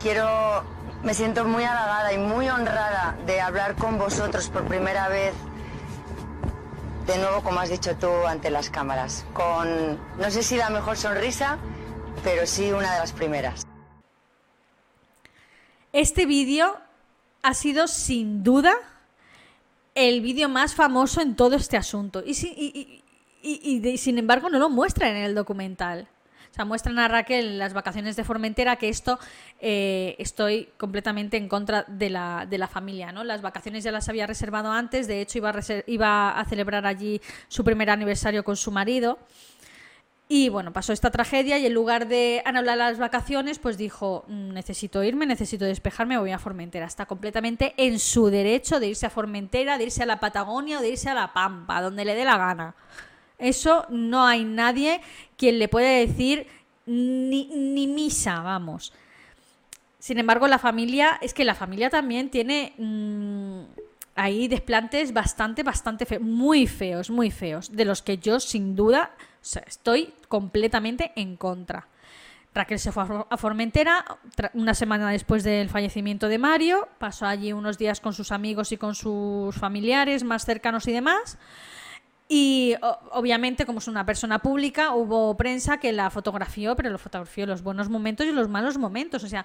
[0.00, 0.64] quiero,
[1.04, 5.32] me siento muy halagada y muy honrada de hablar con vosotros por primera vez
[7.06, 10.96] de nuevo, como has dicho tú, ante las cámaras, con no sé si la mejor
[10.96, 11.58] sonrisa,
[12.24, 13.66] pero sí una de las primeras.
[15.92, 16.83] Este vídeo
[17.44, 18.74] ha sido sin duda
[19.94, 23.02] el vídeo más famoso en todo este asunto y,
[23.42, 26.08] y sin embargo no lo muestra en el documental.
[26.54, 29.18] O sea, muestran a Raquel en las vacaciones de Formentera que esto
[29.58, 33.24] eh, estoy completamente en contra de la, de la, familia, ¿no?
[33.24, 37.20] Las vacaciones ya las había reservado antes, de hecho iba a, iba a celebrar allí
[37.48, 39.18] su primer aniversario con su marido.
[40.36, 44.52] Y bueno, pasó esta tragedia y en lugar de anular las vacaciones, pues dijo, mm,
[44.52, 46.86] necesito irme, necesito despejarme, voy a Formentera.
[46.86, 50.82] Está completamente en su derecho de irse a Formentera, de irse a la Patagonia o
[50.82, 52.74] de irse a la Pampa, donde le dé la gana.
[53.38, 55.00] Eso no hay nadie
[55.36, 56.48] quien le pueda decir
[56.84, 58.92] ni, misa, vamos.
[60.00, 63.60] Sin embargo, la familia, es que la familia también tiene mm,
[64.16, 69.12] ahí desplantes bastante, bastante feos, muy feos, muy feos, de los que yo sin duda
[69.66, 71.88] estoy completamente en contra.
[72.54, 74.04] Raquel se fue a Formentera
[74.52, 78.76] una semana después del fallecimiento de Mario, pasó allí unos días con sus amigos y
[78.76, 81.36] con sus familiares más cercanos y demás.
[82.28, 82.74] Y
[83.10, 87.62] obviamente, como es una persona pública, hubo prensa que la fotografió, pero lo fotografió los
[87.62, 89.24] buenos momentos y los malos momentos.
[89.24, 89.44] O sea,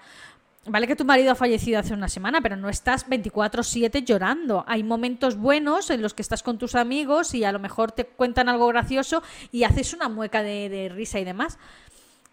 [0.65, 4.63] vale que tu marido ha fallecido hace una semana, pero no estás 24/7 llorando.
[4.67, 8.05] Hay momentos buenos en los que estás con tus amigos y a lo mejor te
[8.05, 11.57] cuentan algo gracioso y haces una mueca de, de risa y demás.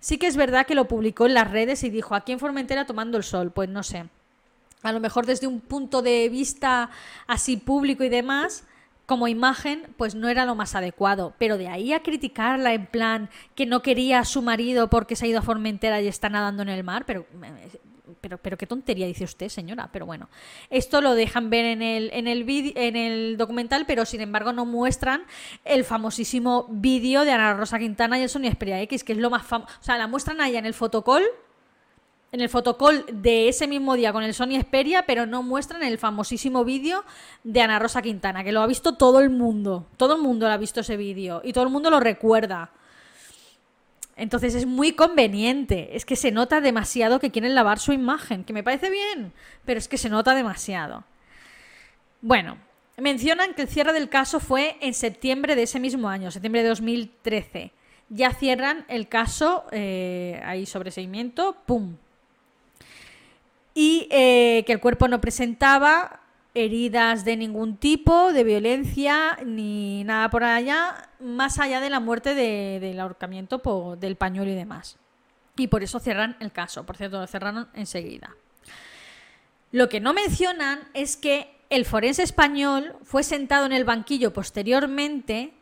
[0.00, 2.86] Sí que es verdad que lo publicó en las redes y dijo, aquí en Formentera
[2.86, 3.50] tomando el sol.
[3.50, 4.04] Pues no sé.
[4.82, 6.90] A lo mejor desde un punto de vista
[7.26, 8.64] así público y demás
[9.06, 11.34] como imagen, pues no era lo más adecuado.
[11.38, 15.24] Pero de ahí a criticarla en plan que no quería a su marido porque se
[15.24, 17.24] ha ido a Formentera y está nadando en el mar, pero,
[18.26, 19.88] pero, pero qué tontería dice usted, señora.
[19.92, 20.28] Pero bueno,
[20.68, 24.66] esto lo dejan ver en el, en el, en el documental, pero sin embargo no
[24.66, 25.22] muestran
[25.64, 29.30] el famosísimo vídeo de Ana Rosa Quintana y el Sony Xperia X, que es lo
[29.30, 29.72] más famoso.
[29.80, 31.22] O sea, la muestran allá en el fotocall
[32.32, 35.96] en el fotocall de ese mismo día con el Sony Xperia, pero no muestran el
[35.96, 37.04] famosísimo vídeo
[37.44, 39.86] de Ana Rosa Quintana, que lo ha visto todo el mundo.
[39.96, 42.72] Todo el mundo lo ha visto ese vídeo y todo el mundo lo recuerda.
[44.16, 45.96] Entonces es muy conveniente.
[45.96, 49.33] Es que se nota demasiado que quieren lavar su imagen, que me parece bien,
[49.64, 51.05] pero es que se nota demasiado.
[52.22, 52.59] Bueno,
[52.96, 56.70] mencionan que el cierre del caso fue en septiembre de ese mismo año, septiembre de
[56.70, 57.72] 2013.
[58.09, 61.96] Ya cierran el caso, eh, ahí sobreseimiento, ¡pum!
[63.76, 66.20] y eh, que el cuerpo no presentaba
[66.57, 72.35] heridas de ningún tipo, de violencia, ni nada por allá, más allá de la muerte
[72.35, 73.61] del ahorcamiento
[74.01, 74.97] del pañuelo y demás.
[75.57, 76.87] Y por eso cierran el caso.
[76.87, 78.35] Por cierto, lo cerraron enseguida.
[79.71, 85.53] Lo que no mencionan es que el forense español fue sentado en el banquillo posteriormente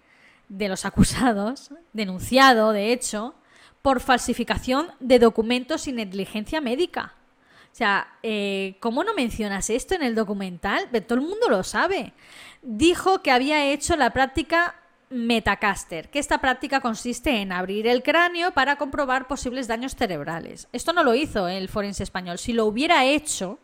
[0.48, 3.34] de los acusados, denunciado, de hecho,
[3.82, 7.14] por falsificación de documentos y negligencia médica
[7.74, 10.88] O sea, eh, ¿cómo no mencionas esto en el documental?
[11.08, 12.12] Todo el mundo lo sabe.
[12.62, 14.76] Dijo que había hecho la práctica
[15.10, 20.68] Metacaster, que esta práctica consiste en abrir el cráneo para comprobar posibles daños cerebrales.
[20.72, 22.38] Esto no lo hizo el forense español.
[22.38, 23.58] Si lo hubiera hecho,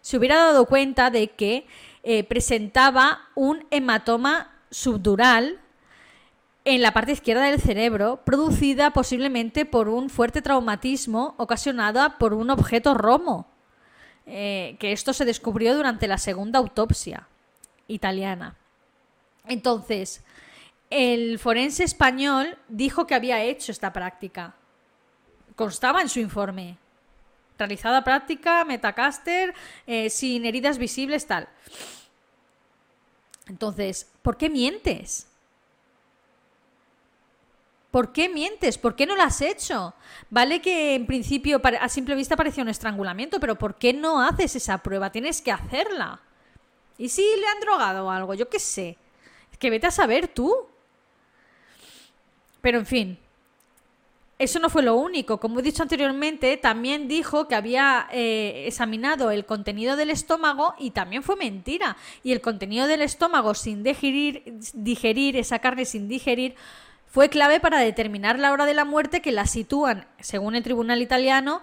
[0.00, 1.66] se hubiera dado cuenta de que
[2.04, 5.58] eh, presentaba un hematoma subdural
[6.74, 12.48] en la parte izquierda del cerebro, producida posiblemente por un fuerte traumatismo ocasionado por un
[12.48, 13.48] objeto romo,
[14.24, 17.26] eh, que esto se descubrió durante la segunda autopsia
[17.88, 18.56] italiana.
[19.46, 20.22] Entonces,
[20.90, 24.54] el forense español dijo que había hecho esta práctica.
[25.56, 26.78] Constaba en su informe.
[27.58, 29.54] Realizada práctica, metacaster,
[29.88, 31.48] eh, sin heridas visibles, tal.
[33.48, 35.29] Entonces, ¿por qué mientes?
[37.90, 38.78] ¿Por qué mientes?
[38.78, 39.94] ¿Por qué no lo has hecho?
[40.30, 44.54] Vale que en principio a simple vista parecía un estrangulamiento, pero ¿por qué no haces
[44.56, 45.10] esa prueba?
[45.10, 46.20] Tienes que hacerla.
[46.98, 48.34] ¿Y si le han drogado o algo?
[48.34, 48.96] Yo qué sé.
[49.50, 50.54] Es que vete a saber tú.
[52.60, 53.18] Pero en fin,
[54.38, 55.40] eso no fue lo único.
[55.40, 60.92] Como he dicho anteriormente, también dijo que había eh, examinado el contenido del estómago y
[60.92, 61.96] también fue mentira.
[62.22, 66.54] Y el contenido del estómago sin digerir, digerir esa carne sin digerir
[67.10, 71.02] fue clave para determinar la hora de la muerte que la sitúan, según el tribunal
[71.02, 71.60] italiano,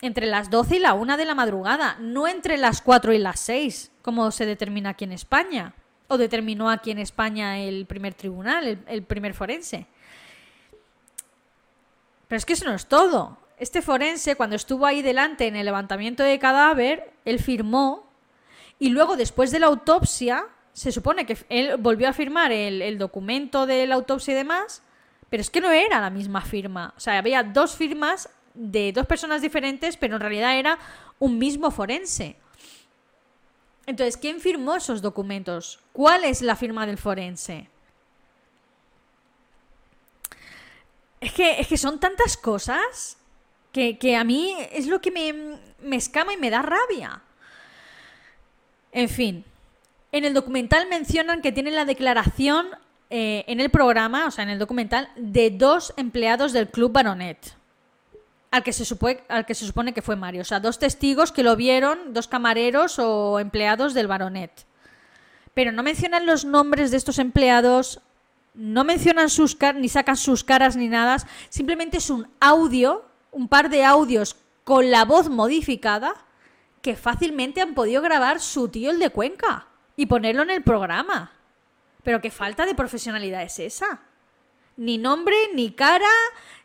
[0.00, 3.40] entre las 12 y la 1 de la madrugada, no entre las 4 y las
[3.40, 5.74] 6, como se determina aquí en España,
[6.06, 9.86] o determinó aquí en España el primer tribunal, el, primer forense.
[12.28, 13.36] Pero es que eso no es todo.
[13.58, 18.08] Este forense, cuando estuvo ahí delante en el levantamiento de cadáver, él firmó
[18.78, 20.46] y luego, después de la autopsia,
[20.78, 24.80] se supone que él volvió a firmar el, documento de la autopsia y demás,
[25.28, 26.94] pero es que no era la misma firma.
[26.96, 30.78] O sea, había dos firmas de dos personas diferentes, pero en realidad era
[31.18, 32.36] un mismo forense.
[33.86, 35.80] Entonces, ¿quién firmó esos documentos?
[35.92, 37.68] ¿Cuál es la firma del forense?
[41.20, 43.18] Es que, es que son tantas cosas
[43.72, 47.20] que, a mí es lo que me, me escama y me da rabia.
[48.92, 49.44] En fin,
[50.12, 52.68] en el documental mencionan que tienen la declaración
[53.10, 57.54] eh, en el programa, o sea, en el documental, de dos empleados del Club Baronet.
[58.50, 60.40] Al que, se supone, al que se supone que fue Mario.
[60.40, 64.64] O sea, dos testigos que lo vieron, dos camareros o empleados del Baronet.
[65.52, 68.00] Pero no mencionan los nombres de estos empleados,
[68.54, 71.18] no mencionan sus caras, ni sacan sus caras ni nada.
[71.50, 76.14] Simplemente es un audio, un par de audios con la voz modificada
[76.80, 79.68] que fácilmente han podido grabar su tío el de Cuenca
[79.98, 81.32] y ponerlo en el programa.
[82.04, 83.98] Pero qué falta de profesionalidad es esa.
[84.76, 86.08] Ni nombre, ni cara,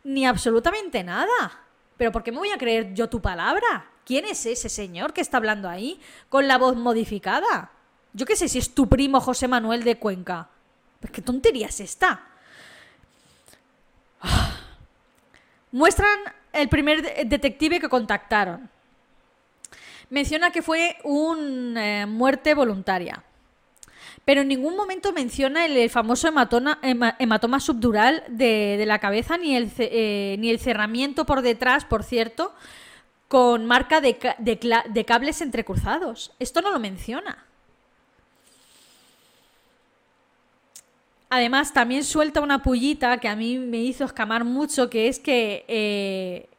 [0.04, 1.66] ni absolutamente nada.
[1.98, 3.88] Pero ¿por qué me voy a creer yo tu palabra?
[4.06, 7.72] ¿Quién es ese señor que está hablando ahí con la voz modificada?
[8.14, 10.50] Yo qué sé si es tu primo José Manuel de Cuenca.
[11.12, 12.28] Qué tontería es esta.
[15.72, 16.20] Muestran
[16.52, 18.70] el primer detective que contactaron
[20.14, 23.24] menciona que fue una eh, muerte voluntaria.
[24.26, 30.36] Pero en ningún momento menciona el, famoso hematoma, subdural de, la cabeza ni el, eh,
[30.40, 32.54] ni el cerramiento por detrás, por cierto,
[33.28, 36.32] con marca de, cables entrecruzados.
[36.38, 37.48] Esto no lo menciona.
[41.32, 45.66] Además, también suelta una pullita que a mí me hizo escamar mucho, que es que
[45.68, 46.53] eh,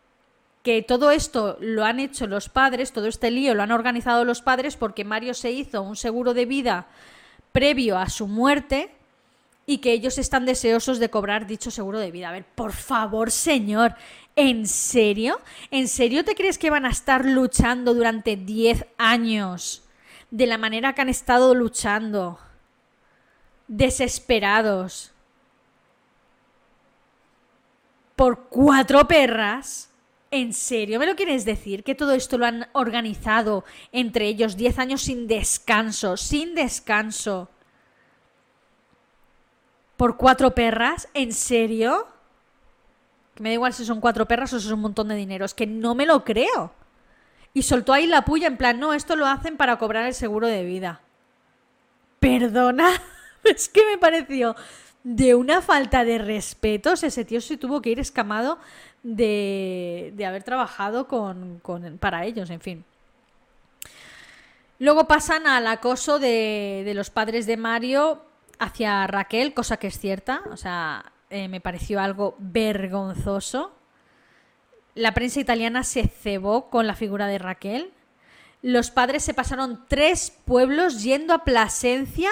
[0.64, 4.40] que todo esto lo han hecho los padres, todo este lío lo han organizado los
[4.40, 6.86] padres porque Mario se hizo un seguro de vida
[7.52, 8.90] previo a su muerte
[9.66, 12.30] y que ellos están deseosos de cobrar dicho seguro de vida.
[12.30, 13.94] A ver, por favor, señor,
[14.36, 15.38] ¿en serio?
[15.70, 19.84] ¿En serio te crees que van a estar luchando durante 10 años
[20.30, 22.38] de la manera que han estado luchando?
[23.68, 25.12] Desesperados.
[28.16, 29.90] Por cuatro perras.
[30.34, 31.84] ¿En serio me lo quieres decir?
[31.84, 37.48] Que todo esto lo han organizado entre ellos 10 años sin descanso, sin descanso.
[39.96, 41.08] ¿Por cuatro perras?
[41.14, 42.08] ¿En serio?
[43.36, 45.44] Que me da igual si son cuatro perras o si es un montón de dinero.
[45.44, 46.72] Es que no me lo creo.
[47.52, 50.48] Y soltó ahí la puya en plan, no, esto lo hacen para cobrar el seguro
[50.48, 51.00] de vida.
[52.18, 52.90] ¿Perdona?
[53.44, 54.56] es que me pareció
[55.04, 56.94] de una falta de respeto.
[56.94, 58.58] ese tío se tuvo que ir escamado
[59.04, 61.60] de, haber trabajado con,
[62.00, 62.84] para ellos, en fin.
[64.80, 68.24] Luego pasan al acoso de, los padres de Mario
[68.58, 73.72] hacia Raquel, cosa que es cierta, o sea, eh, me pareció algo vergonzoso.
[74.94, 77.92] la prensa italiana se cebó con la figura de Raquel.
[78.62, 82.30] Los padres se pasaron tres pueblos yendo a Plasencia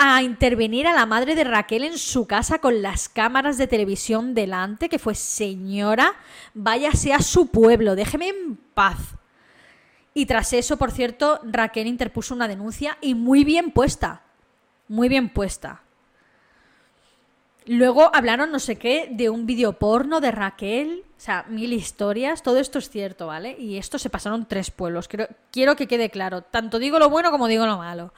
[0.00, 4.32] a intervenir a la madre de Raquel en su casa con las cámaras de televisión
[4.32, 6.14] delante, que fue señora,
[6.54, 9.16] váyase a su pueblo, déjeme en paz.
[10.14, 14.22] Y tras eso, por cierto, Raquel interpuso una denuncia y muy bien puesta,
[14.86, 15.82] muy bien puesta.
[17.66, 22.44] Luego hablaron no sé qué de un vídeo porno de Raquel, o sea, mil historias,
[22.44, 23.56] todo esto es cierto, ¿vale?
[23.58, 27.32] Y esto se pasaron tres pueblos, quiero, quiero que quede claro, tanto digo lo bueno
[27.32, 28.12] como digo lo malo.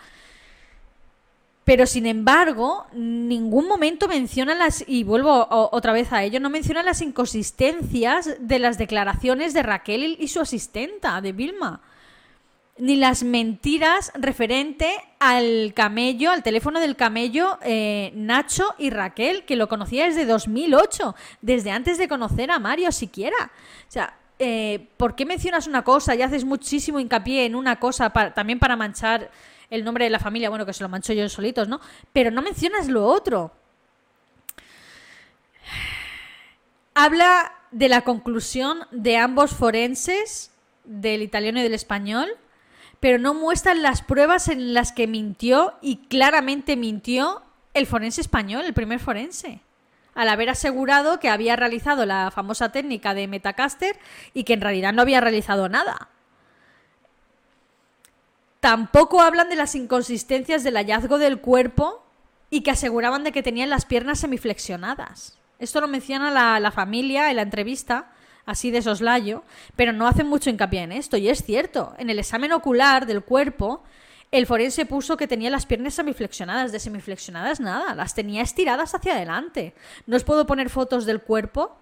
[1.70, 6.82] Pero sin embargo, ningún momento menciona las, y vuelvo otra vez a ello, no menciona
[6.82, 11.80] las inconsistencias de las declaraciones de Raquel y su asistenta, de Vilma
[12.76, 14.90] ni las mentiras referente
[15.20, 21.14] al camello, al teléfono del camello eh, Nacho y Raquel, que lo conocía desde 2008,
[21.40, 23.52] desde antes de conocer a Mario siquiera.
[23.88, 28.10] O sea, eh, ¿por qué mencionas una cosa y haces muchísimo hincapié en una cosa
[28.10, 29.30] también para manchar
[29.70, 30.50] el nombre de la familia?
[30.50, 31.80] Bueno, que se lo mancho yo solitos, ¿no?
[32.12, 33.52] Pero no mencionas lo otro.
[36.94, 40.50] Habla de la conclusión de ambos forenses,
[40.84, 42.28] del italiano y del español,
[42.98, 47.42] pero no muestran las pruebas en las que mintió y claramente mintió
[47.72, 49.60] el forense español, el primer forense,
[50.14, 53.96] al haber asegurado que había realizado la famosa técnica de Metacaster
[54.34, 56.08] y que en realidad no había realizado nada.
[58.60, 62.06] Tampoco hablan de las inconsistencias del hallazgo del cuerpo
[62.50, 65.38] y que aseguraban de que tenían las piernas semiflexionadas.
[65.58, 68.12] Esto lo menciona la, la familia en la entrevista,
[68.44, 69.44] así de soslayo,
[69.76, 71.16] pero no hacen mucho hincapié en esto.
[71.16, 73.82] Y es cierto, en el examen ocular del cuerpo,
[74.30, 76.70] el forense puso que tenía las piernas semiflexionadas.
[76.70, 79.74] De semiflexionadas nada, las tenía estiradas hacia adelante.
[80.06, 81.76] No os puedo poner fotos del cuerpo,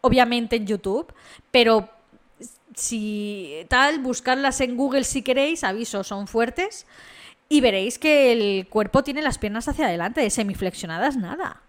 [0.00, 1.12] obviamente en YouTube,
[1.50, 1.90] pero
[2.74, 6.86] si tal, buscarlas en Google si queréis, aviso, son fuertes.
[7.48, 11.60] Y veréis que el cuerpo tiene las piernas hacia adelante, de semiflexionadas nada.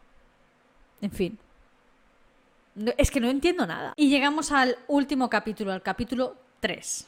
[1.01, 1.37] En fin
[2.97, 3.93] es que no entiendo nada.
[3.95, 7.07] Y llegamos al último capítulo, al capítulo 3.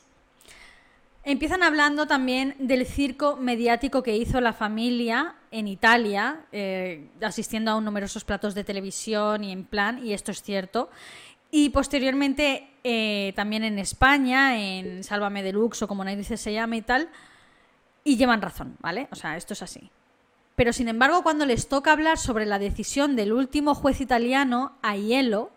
[1.24, 7.76] Empiezan hablando también del circo mediático que hizo la familia en Italia, eh, asistiendo a
[7.76, 10.90] un numerosos platos de televisión y en plan, y esto es cierto.
[11.50, 16.84] Y posteriormente eh, también en España, en Sálvame Deluxe o como dice se llama y
[16.84, 17.10] tal,
[18.04, 19.08] y llevan razón, ¿vale?
[19.10, 19.90] O sea, esto es así.
[20.56, 25.50] Pero sin embargo, cuando les toca hablar sobre la decisión del último juez italiano, Aiello,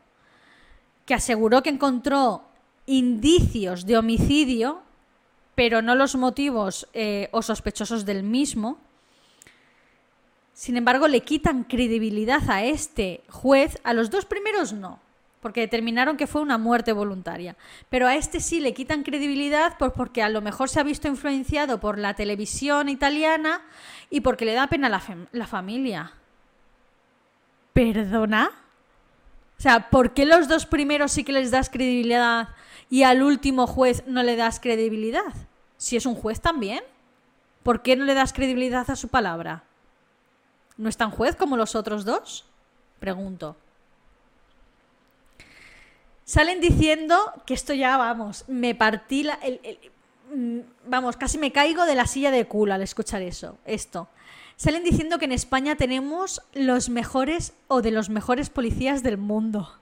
[1.04, 2.44] que aseguró que encontró
[2.86, 4.80] indicios de homicidio,
[5.54, 8.78] pero no los motivos eh, o sospechosos del mismo.
[10.54, 14.98] Sin embargo, le quitan credibilidad a este juez, a los dos primeros no,
[15.40, 17.56] porque determinaron que fue una muerte voluntaria.
[17.88, 21.08] Pero a este sí le quitan credibilidad pues porque a lo mejor se ha visto
[21.08, 23.62] influenciado por la televisión italiana
[24.10, 26.12] y porque le da pena la, la familia.
[27.72, 28.50] ¿Perdona?
[29.58, 32.48] O sea, ¿por qué los dos primeros sí que les das credibilidad
[32.90, 35.34] y al último juez no le das credibilidad?
[35.76, 36.82] Si es un juez también.
[37.62, 39.64] ¿Por qué no le das credibilidad a su palabra?
[40.76, 42.46] ¿No es tan juez como los otros dos?
[43.00, 43.56] Pregunto.
[46.28, 47.16] Salen diciendo
[47.46, 49.38] que esto ya, vamos, me partí la...
[50.34, 54.08] Mm, vamos, casi me caigo de la silla de culo al escuchar eso, esto
[54.58, 59.72] salen diciendo que en España tenemos los mejores o de los mejores policías del mundo.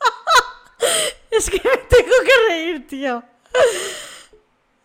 [1.30, 3.24] es que me tengo que reír, tío.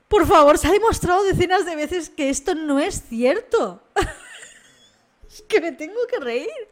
[0.07, 3.83] Por favor, se ha demostrado decenas de veces que esto no es cierto.
[5.29, 6.70] es que me tengo que reír.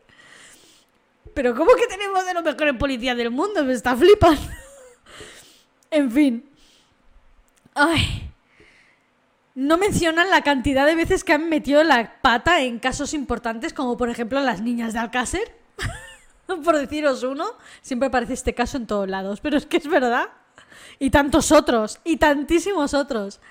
[1.34, 3.64] Pero ¿cómo que tenemos de los mejores policías del mundo?
[3.64, 4.42] Me está flipando.
[5.92, 6.50] en fin.
[7.74, 8.30] Ay
[9.60, 13.98] no mencionan la cantidad de veces que han metido la pata en casos importantes, como
[13.98, 15.54] por ejemplo las niñas de Alcácer.
[16.64, 17.46] por deciros uno,
[17.82, 20.30] siempre aparece este caso en todos lados, pero es que es verdad.
[20.98, 23.42] Y tantos otros, y tantísimos otros.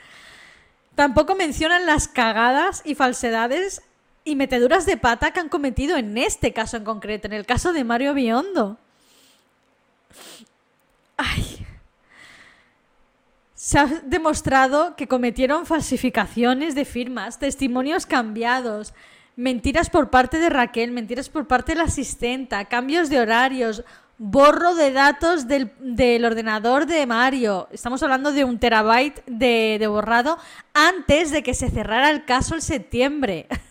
[0.94, 3.82] Tampoco mencionan las cagadas y falsedades
[4.28, 7.72] y meteduras de pata que han cometido en este caso en concreto, en el caso
[7.72, 8.76] de Mario Biondo.
[11.16, 11.66] Ay,
[13.54, 18.94] se ha demostrado que cometieron falsificaciones de firmas, testimonios cambiados,
[19.34, 23.82] mentiras por parte de Raquel, mentiras por parte de la asistenta, cambios de horarios,
[24.18, 27.68] borro de datos del, ordenador de Mario.
[27.72, 30.38] Estamos hablando de un terabyte de, de borrado
[30.74, 33.48] antes de que se cerrara el caso en septiembre.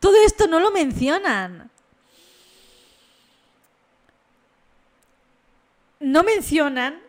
[0.00, 1.70] Todo esto no lo mencionan.
[6.00, 7.00] no mencionan,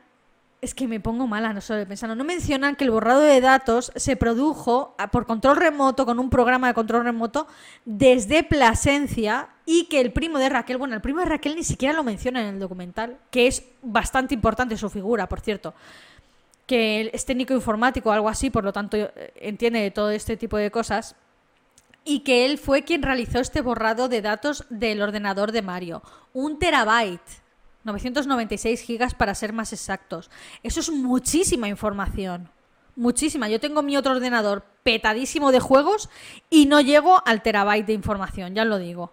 [0.59, 3.91] es que me pongo mala, no solo pensando, no mencionan que el borrado de datos
[3.95, 7.47] se produjo por control remoto, con un programa de control remoto,
[7.85, 11.93] desde Plasencia y que el primo de Raquel, bueno, el primo de Raquel ni siquiera
[11.93, 15.73] lo menciona en el documental, que es bastante importante su figura, por cierto
[16.65, 20.57] que es técnico informático o algo así, por lo tanto eh, entiende todo este tipo
[20.57, 21.15] de cosas,
[22.07, 26.01] y que él fue quien realizó este borrado de datos del ordenador de Mario.
[26.31, 27.43] Un terabyte.
[27.83, 30.31] 996 gigas para ser más exactos.
[30.63, 32.49] Eso es muchísima información.
[32.95, 33.49] Muchísima.
[33.49, 36.09] Yo tengo mi otro ordenador petadísimo de juegos
[36.49, 39.11] y no llego al terabyte de información, ya lo digo.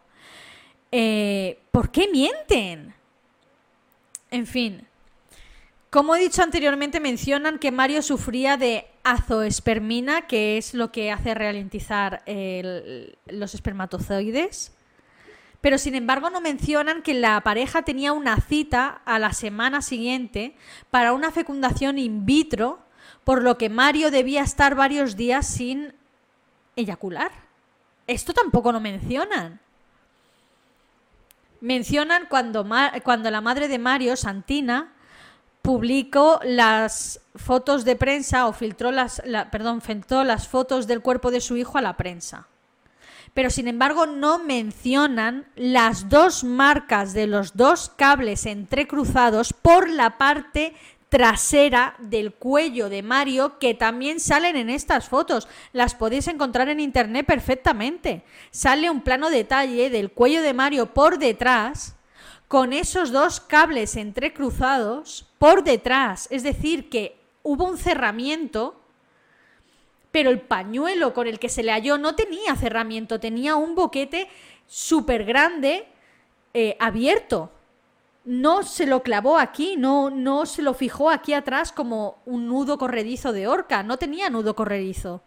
[0.92, 2.94] Eh, ¿Por qué mienten?
[4.30, 4.86] En fin,
[5.90, 11.34] como he dicho anteriormente, mencionan que Mario sufría de azoespermina, que es lo que hace
[11.34, 14.72] ralentizar los espermatozoides.
[15.60, 20.56] Pero sin embargo no mencionan que la pareja tenía una cita a la semana siguiente
[20.90, 22.80] para una fecundación in vitro,
[23.24, 25.94] por lo que Mario debía estar varios días sin
[26.76, 27.30] eyacular.
[28.06, 29.60] Esto tampoco lo mencionan.
[31.60, 32.66] Mencionan cuando,
[33.02, 34.92] cuando la madre de Mario, Santina,
[35.64, 41.40] publicó las fotos de prensa o filtró las, perdón, filtró las fotos del cuerpo de
[41.40, 42.48] su hijo a la prensa.
[43.32, 50.18] Pero sin embargo no mencionan las dos marcas de los dos cables entrecruzados por la
[50.18, 50.74] parte
[51.08, 55.48] trasera del cuello de Mario que también salen en estas fotos.
[55.72, 58.22] Las podéis encontrar en internet perfectamente.
[58.50, 61.96] Sale un plano detalle del cuello de Mario por detrás
[62.48, 66.28] con esos dos cables entrecruzados por detrás.
[66.30, 68.80] Es decir, que hubo un cerramiento,
[70.10, 74.28] pero el pañuelo con el que se le halló no tenía cerramiento, tenía un boquete
[74.66, 75.86] súper grande
[76.52, 77.50] eh, abierto.
[78.24, 82.78] No se lo clavó aquí, no, no se lo fijó aquí atrás como un nudo
[82.78, 85.22] corredizo de horca, no tenía nudo corredizo.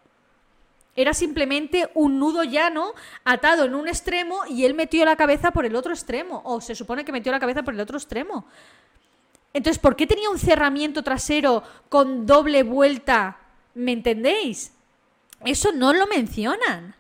[0.98, 5.64] Era simplemente un nudo llano atado en un extremo y él metió la cabeza por
[5.64, 6.42] el otro extremo.
[6.44, 8.48] O se supone que metió la cabeza por el otro extremo.
[9.54, 13.38] Entonces, ¿por qué tenía un cerramiento trasero con doble vuelta?
[13.76, 14.74] ¿Me entendéis?
[15.46, 16.96] Eso no lo mencionan.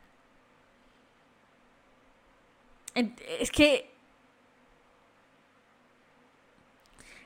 [2.93, 3.91] Es que...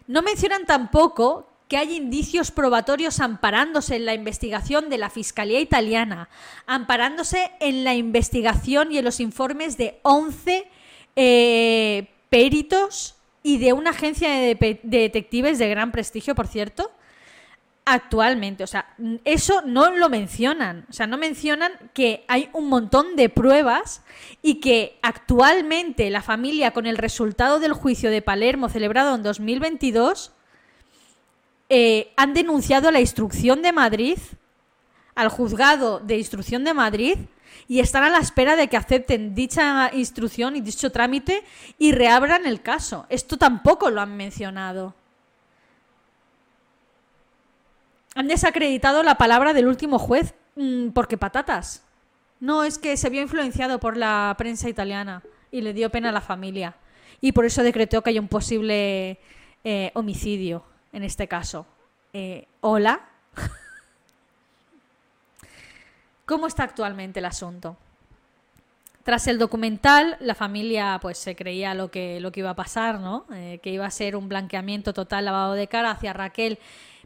[0.07, 6.27] No mencionan tampoco que hay indicios probatorios amparándose en la investigación de la Fiscalía italiana,
[6.65, 10.67] amparándose en la investigación y en los informes de 11
[11.15, 16.91] eh, peritos y de una agencia de, detectives de gran prestigio, por cierto,
[17.85, 18.65] actualmente.
[18.65, 18.93] O sea,
[19.23, 20.85] eso no lo mencionan.
[20.89, 24.01] O sea, no mencionan que hay un montón de pruebas
[24.41, 30.33] y que actualmente la familia, con el resultado del juicio de Palermo celebrado en 2022,
[31.73, 34.17] eh, han denunciado a la instrucción de Madrid,
[35.15, 37.17] al juzgado de instrucción de Madrid,
[37.69, 41.45] y están a la espera de que acepten dicha instrucción y dicho trámite
[41.77, 43.05] y reabran el caso.
[43.07, 44.93] Esto tampoco lo han mencionado.
[48.15, 51.85] Han desacreditado la palabra del último juez mm, porque patatas.
[52.41, 56.11] No, es que se vio influenciado por la prensa italiana y le dio pena a
[56.11, 56.75] la familia.
[57.21, 59.19] Y por eso decretó que haya un posible
[59.63, 61.65] eh, homicidio en este caso.
[62.13, 63.01] Eh, hola.
[66.25, 67.77] ¿Cómo está actualmente el asunto?
[69.03, 72.99] Tras el documental, la familia pues se creía lo que, lo que iba a pasar,
[72.99, 73.25] ¿no?
[73.33, 76.59] Eh, que iba a ser un blanqueamiento total, lavado de cara hacia Raquel,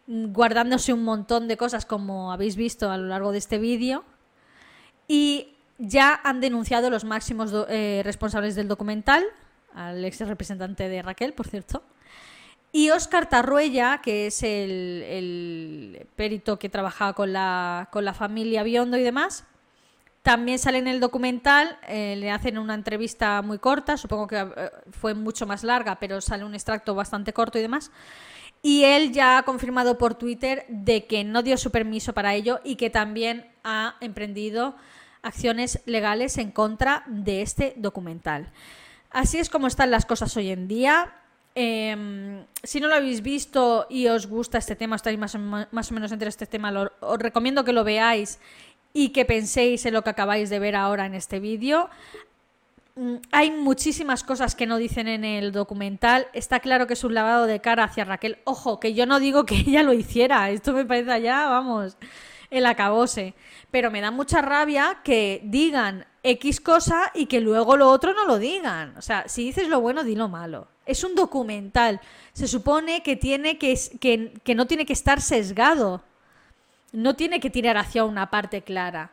[0.07, 4.03] mm, guardándose un montón de cosas como habéis visto a lo largo de este vídeo.
[5.07, 9.23] Y ya han denunciado los máximos eh, responsables del documental,
[9.73, 11.83] al ex representante de Raquel, por cierto,
[12.75, 19.45] y Óscar Tarruella, que es el, perito que trabajaba con la, familia Biondo y demás,
[20.23, 24.71] también sale en el documental, eh, le hacen una entrevista muy corta, supongo que eh,
[24.91, 27.91] fue mucho más larga, pero sale un extracto bastante corto y demás.
[28.61, 32.59] Y él ya ha confirmado por Twitter de que no dio su permiso para ello
[32.65, 34.75] y que también ha emprendido
[35.21, 38.51] acciones legales en contra de este documental.
[39.11, 41.13] Así es como están las cosas hoy en día.
[41.57, 46.11] Em, si no lo habéis visto y os gusta este tema, estáis más o, menos
[46.11, 48.39] entre este tema, os recomiendo que lo veáis
[48.91, 51.89] y que penséis en lo que acabáis de ver ahora en este vídeo.
[52.95, 56.27] Mm, hay muchísimas cosas que no dicen en el documental.
[56.33, 58.37] Está claro que es un lavado de cara hacia Raquel.
[58.43, 60.49] Ojo, que yo no digo que ella lo hiciera.
[60.49, 61.97] Esto me parece ya, vamos,
[62.49, 63.33] el acabose.
[63.71, 68.25] Pero me da mucha rabia que digan X cosa y que luego lo otro no
[68.25, 68.95] lo digan.
[68.97, 70.74] O sea, si dices lo bueno, di lo malo.
[70.85, 71.99] Es un documental.
[72.33, 73.79] Se supone que, tiene que,
[74.43, 76.03] que, no tiene que estar sesgado.
[76.91, 79.11] No tiene que tirar hacia una parte clara.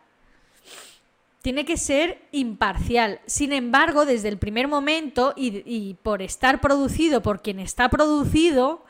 [1.41, 3.21] Tiene que ser imparcial.
[3.27, 8.85] Sin embargo, desde el primer momento y, por estar producido por quien está producido,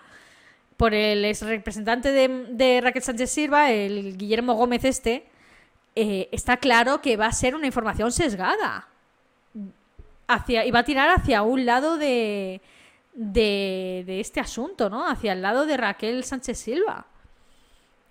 [0.77, 5.27] por el ex representante de, de Raquel Sánchez Silva, el Guillermo Gómez este,
[5.95, 8.89] eh, está claro que va a ser una información sesgada.
[10.29, 12.61] Hacia, va a tirar hacia un lado de,
[13.13, 15.07] de, de este asunto, ¿no?
[15.07, 17.07] Hacia el lado de Raquel Sánchez Silva.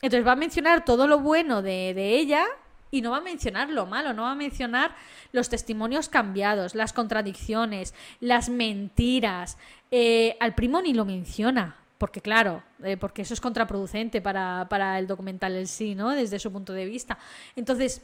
[0.02, 2.46] Entonces va a mencionar todo lo bueno de, de ella
[2.92, 4.94] y no va a mencionar lo malo, no va a mencionar
[5.32, 9.58] los testimonios cambiados, las contradicciones, las mentiras.
[9.90, 15.00] Eh, al primo ni lo menciona, porque claro, eh, porque eso es contraproducente para, para,
[15.00, 16.10] el documental en sí, ¿no?
[16.10, 17.18] Desde su punto de vista.
[17.56, 18.02] Entonces,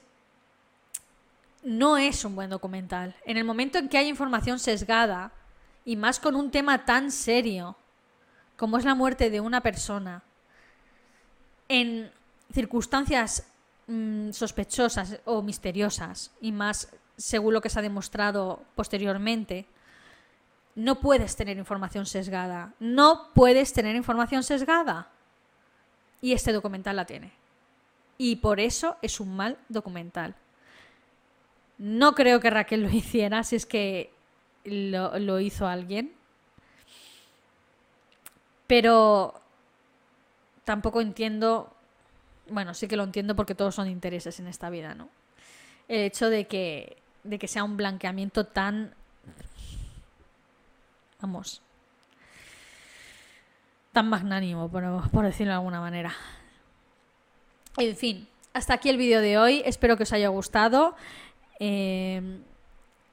[1.68, 3.13] no es un buen documental.
[3.26, 5.34] En el momento en que hay información sesgada,
[5.84, 7.76] y más con un tema tan serio,
[8.55, 10.24] como es la muerte de una persona,
[11.68, 12.09] en
[12.53, 13.45] circunstancias
[13.88, 19.65] mmm, sospechosas o misteriosas, y más según lo que se ha demostrado posteriormente,
[20.76, 22.76] no puedes tener información sesgada.
[22.80, 25.09] No puedes tener información sesgada.
[26.22, 27.34] Y este documental la tiene.
[28.18, 30.36] Y por eso es un mal documental.
[31.78, 34.11] No creo que Raquel lo hiciera si es que
[34.63, 36.13] lo, lo hizo alguien.
[38.67, 39.41] Pero
[40.65, 41.73] tampoco entiendo,
[42.49, 45.09] bueno, sí que lo entiendo porque todos son intereses en esta vida, ¿no?
[45.88, 48.93] El hecho de que, de que sea un blanqueamiento tan
[51.21, 51.61] vamos,
[53.91, 56.13] tan magnánimo, por, por, decirlo de alguna manera.
[57.78, 59.61] En fin, hasta aquí el vídeo de hoy.
[59.65, 60.95] Espero que os haya gustado.
[61.60, 62.39] Eh,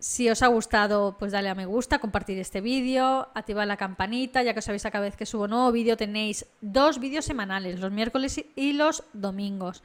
[0.05, 4.43] si os ha gustado, pues dale a me gusta, compartir este vídeo, activar la campanita,
[4.43, 7.91] ya que os sabéis cada vez que subo nuevo vídeo tenéis dos vídeos semanales, los
[7.91, 9.83] miércoles y los domingos,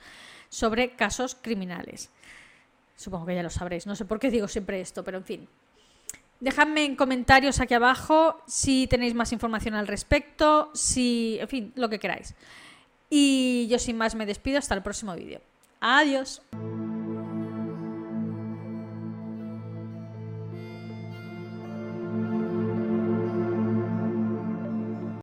[0.49, 2.09] sobre casos criminales.
[2.97, 5.47] Supongo que ya lo sabréis, no sé por qué digo siempre esto, pero en fin.
[6.41, 11.87] Dejadme en comentarios aquí abajo si tenéis más información al respecto, si, en fin, lo
[11.87, 12.35] que queráis.
[13.09, 15.39] Y yo sin más me despido hasta el próximo vídeo.
[15.79, 16.41] Adiós.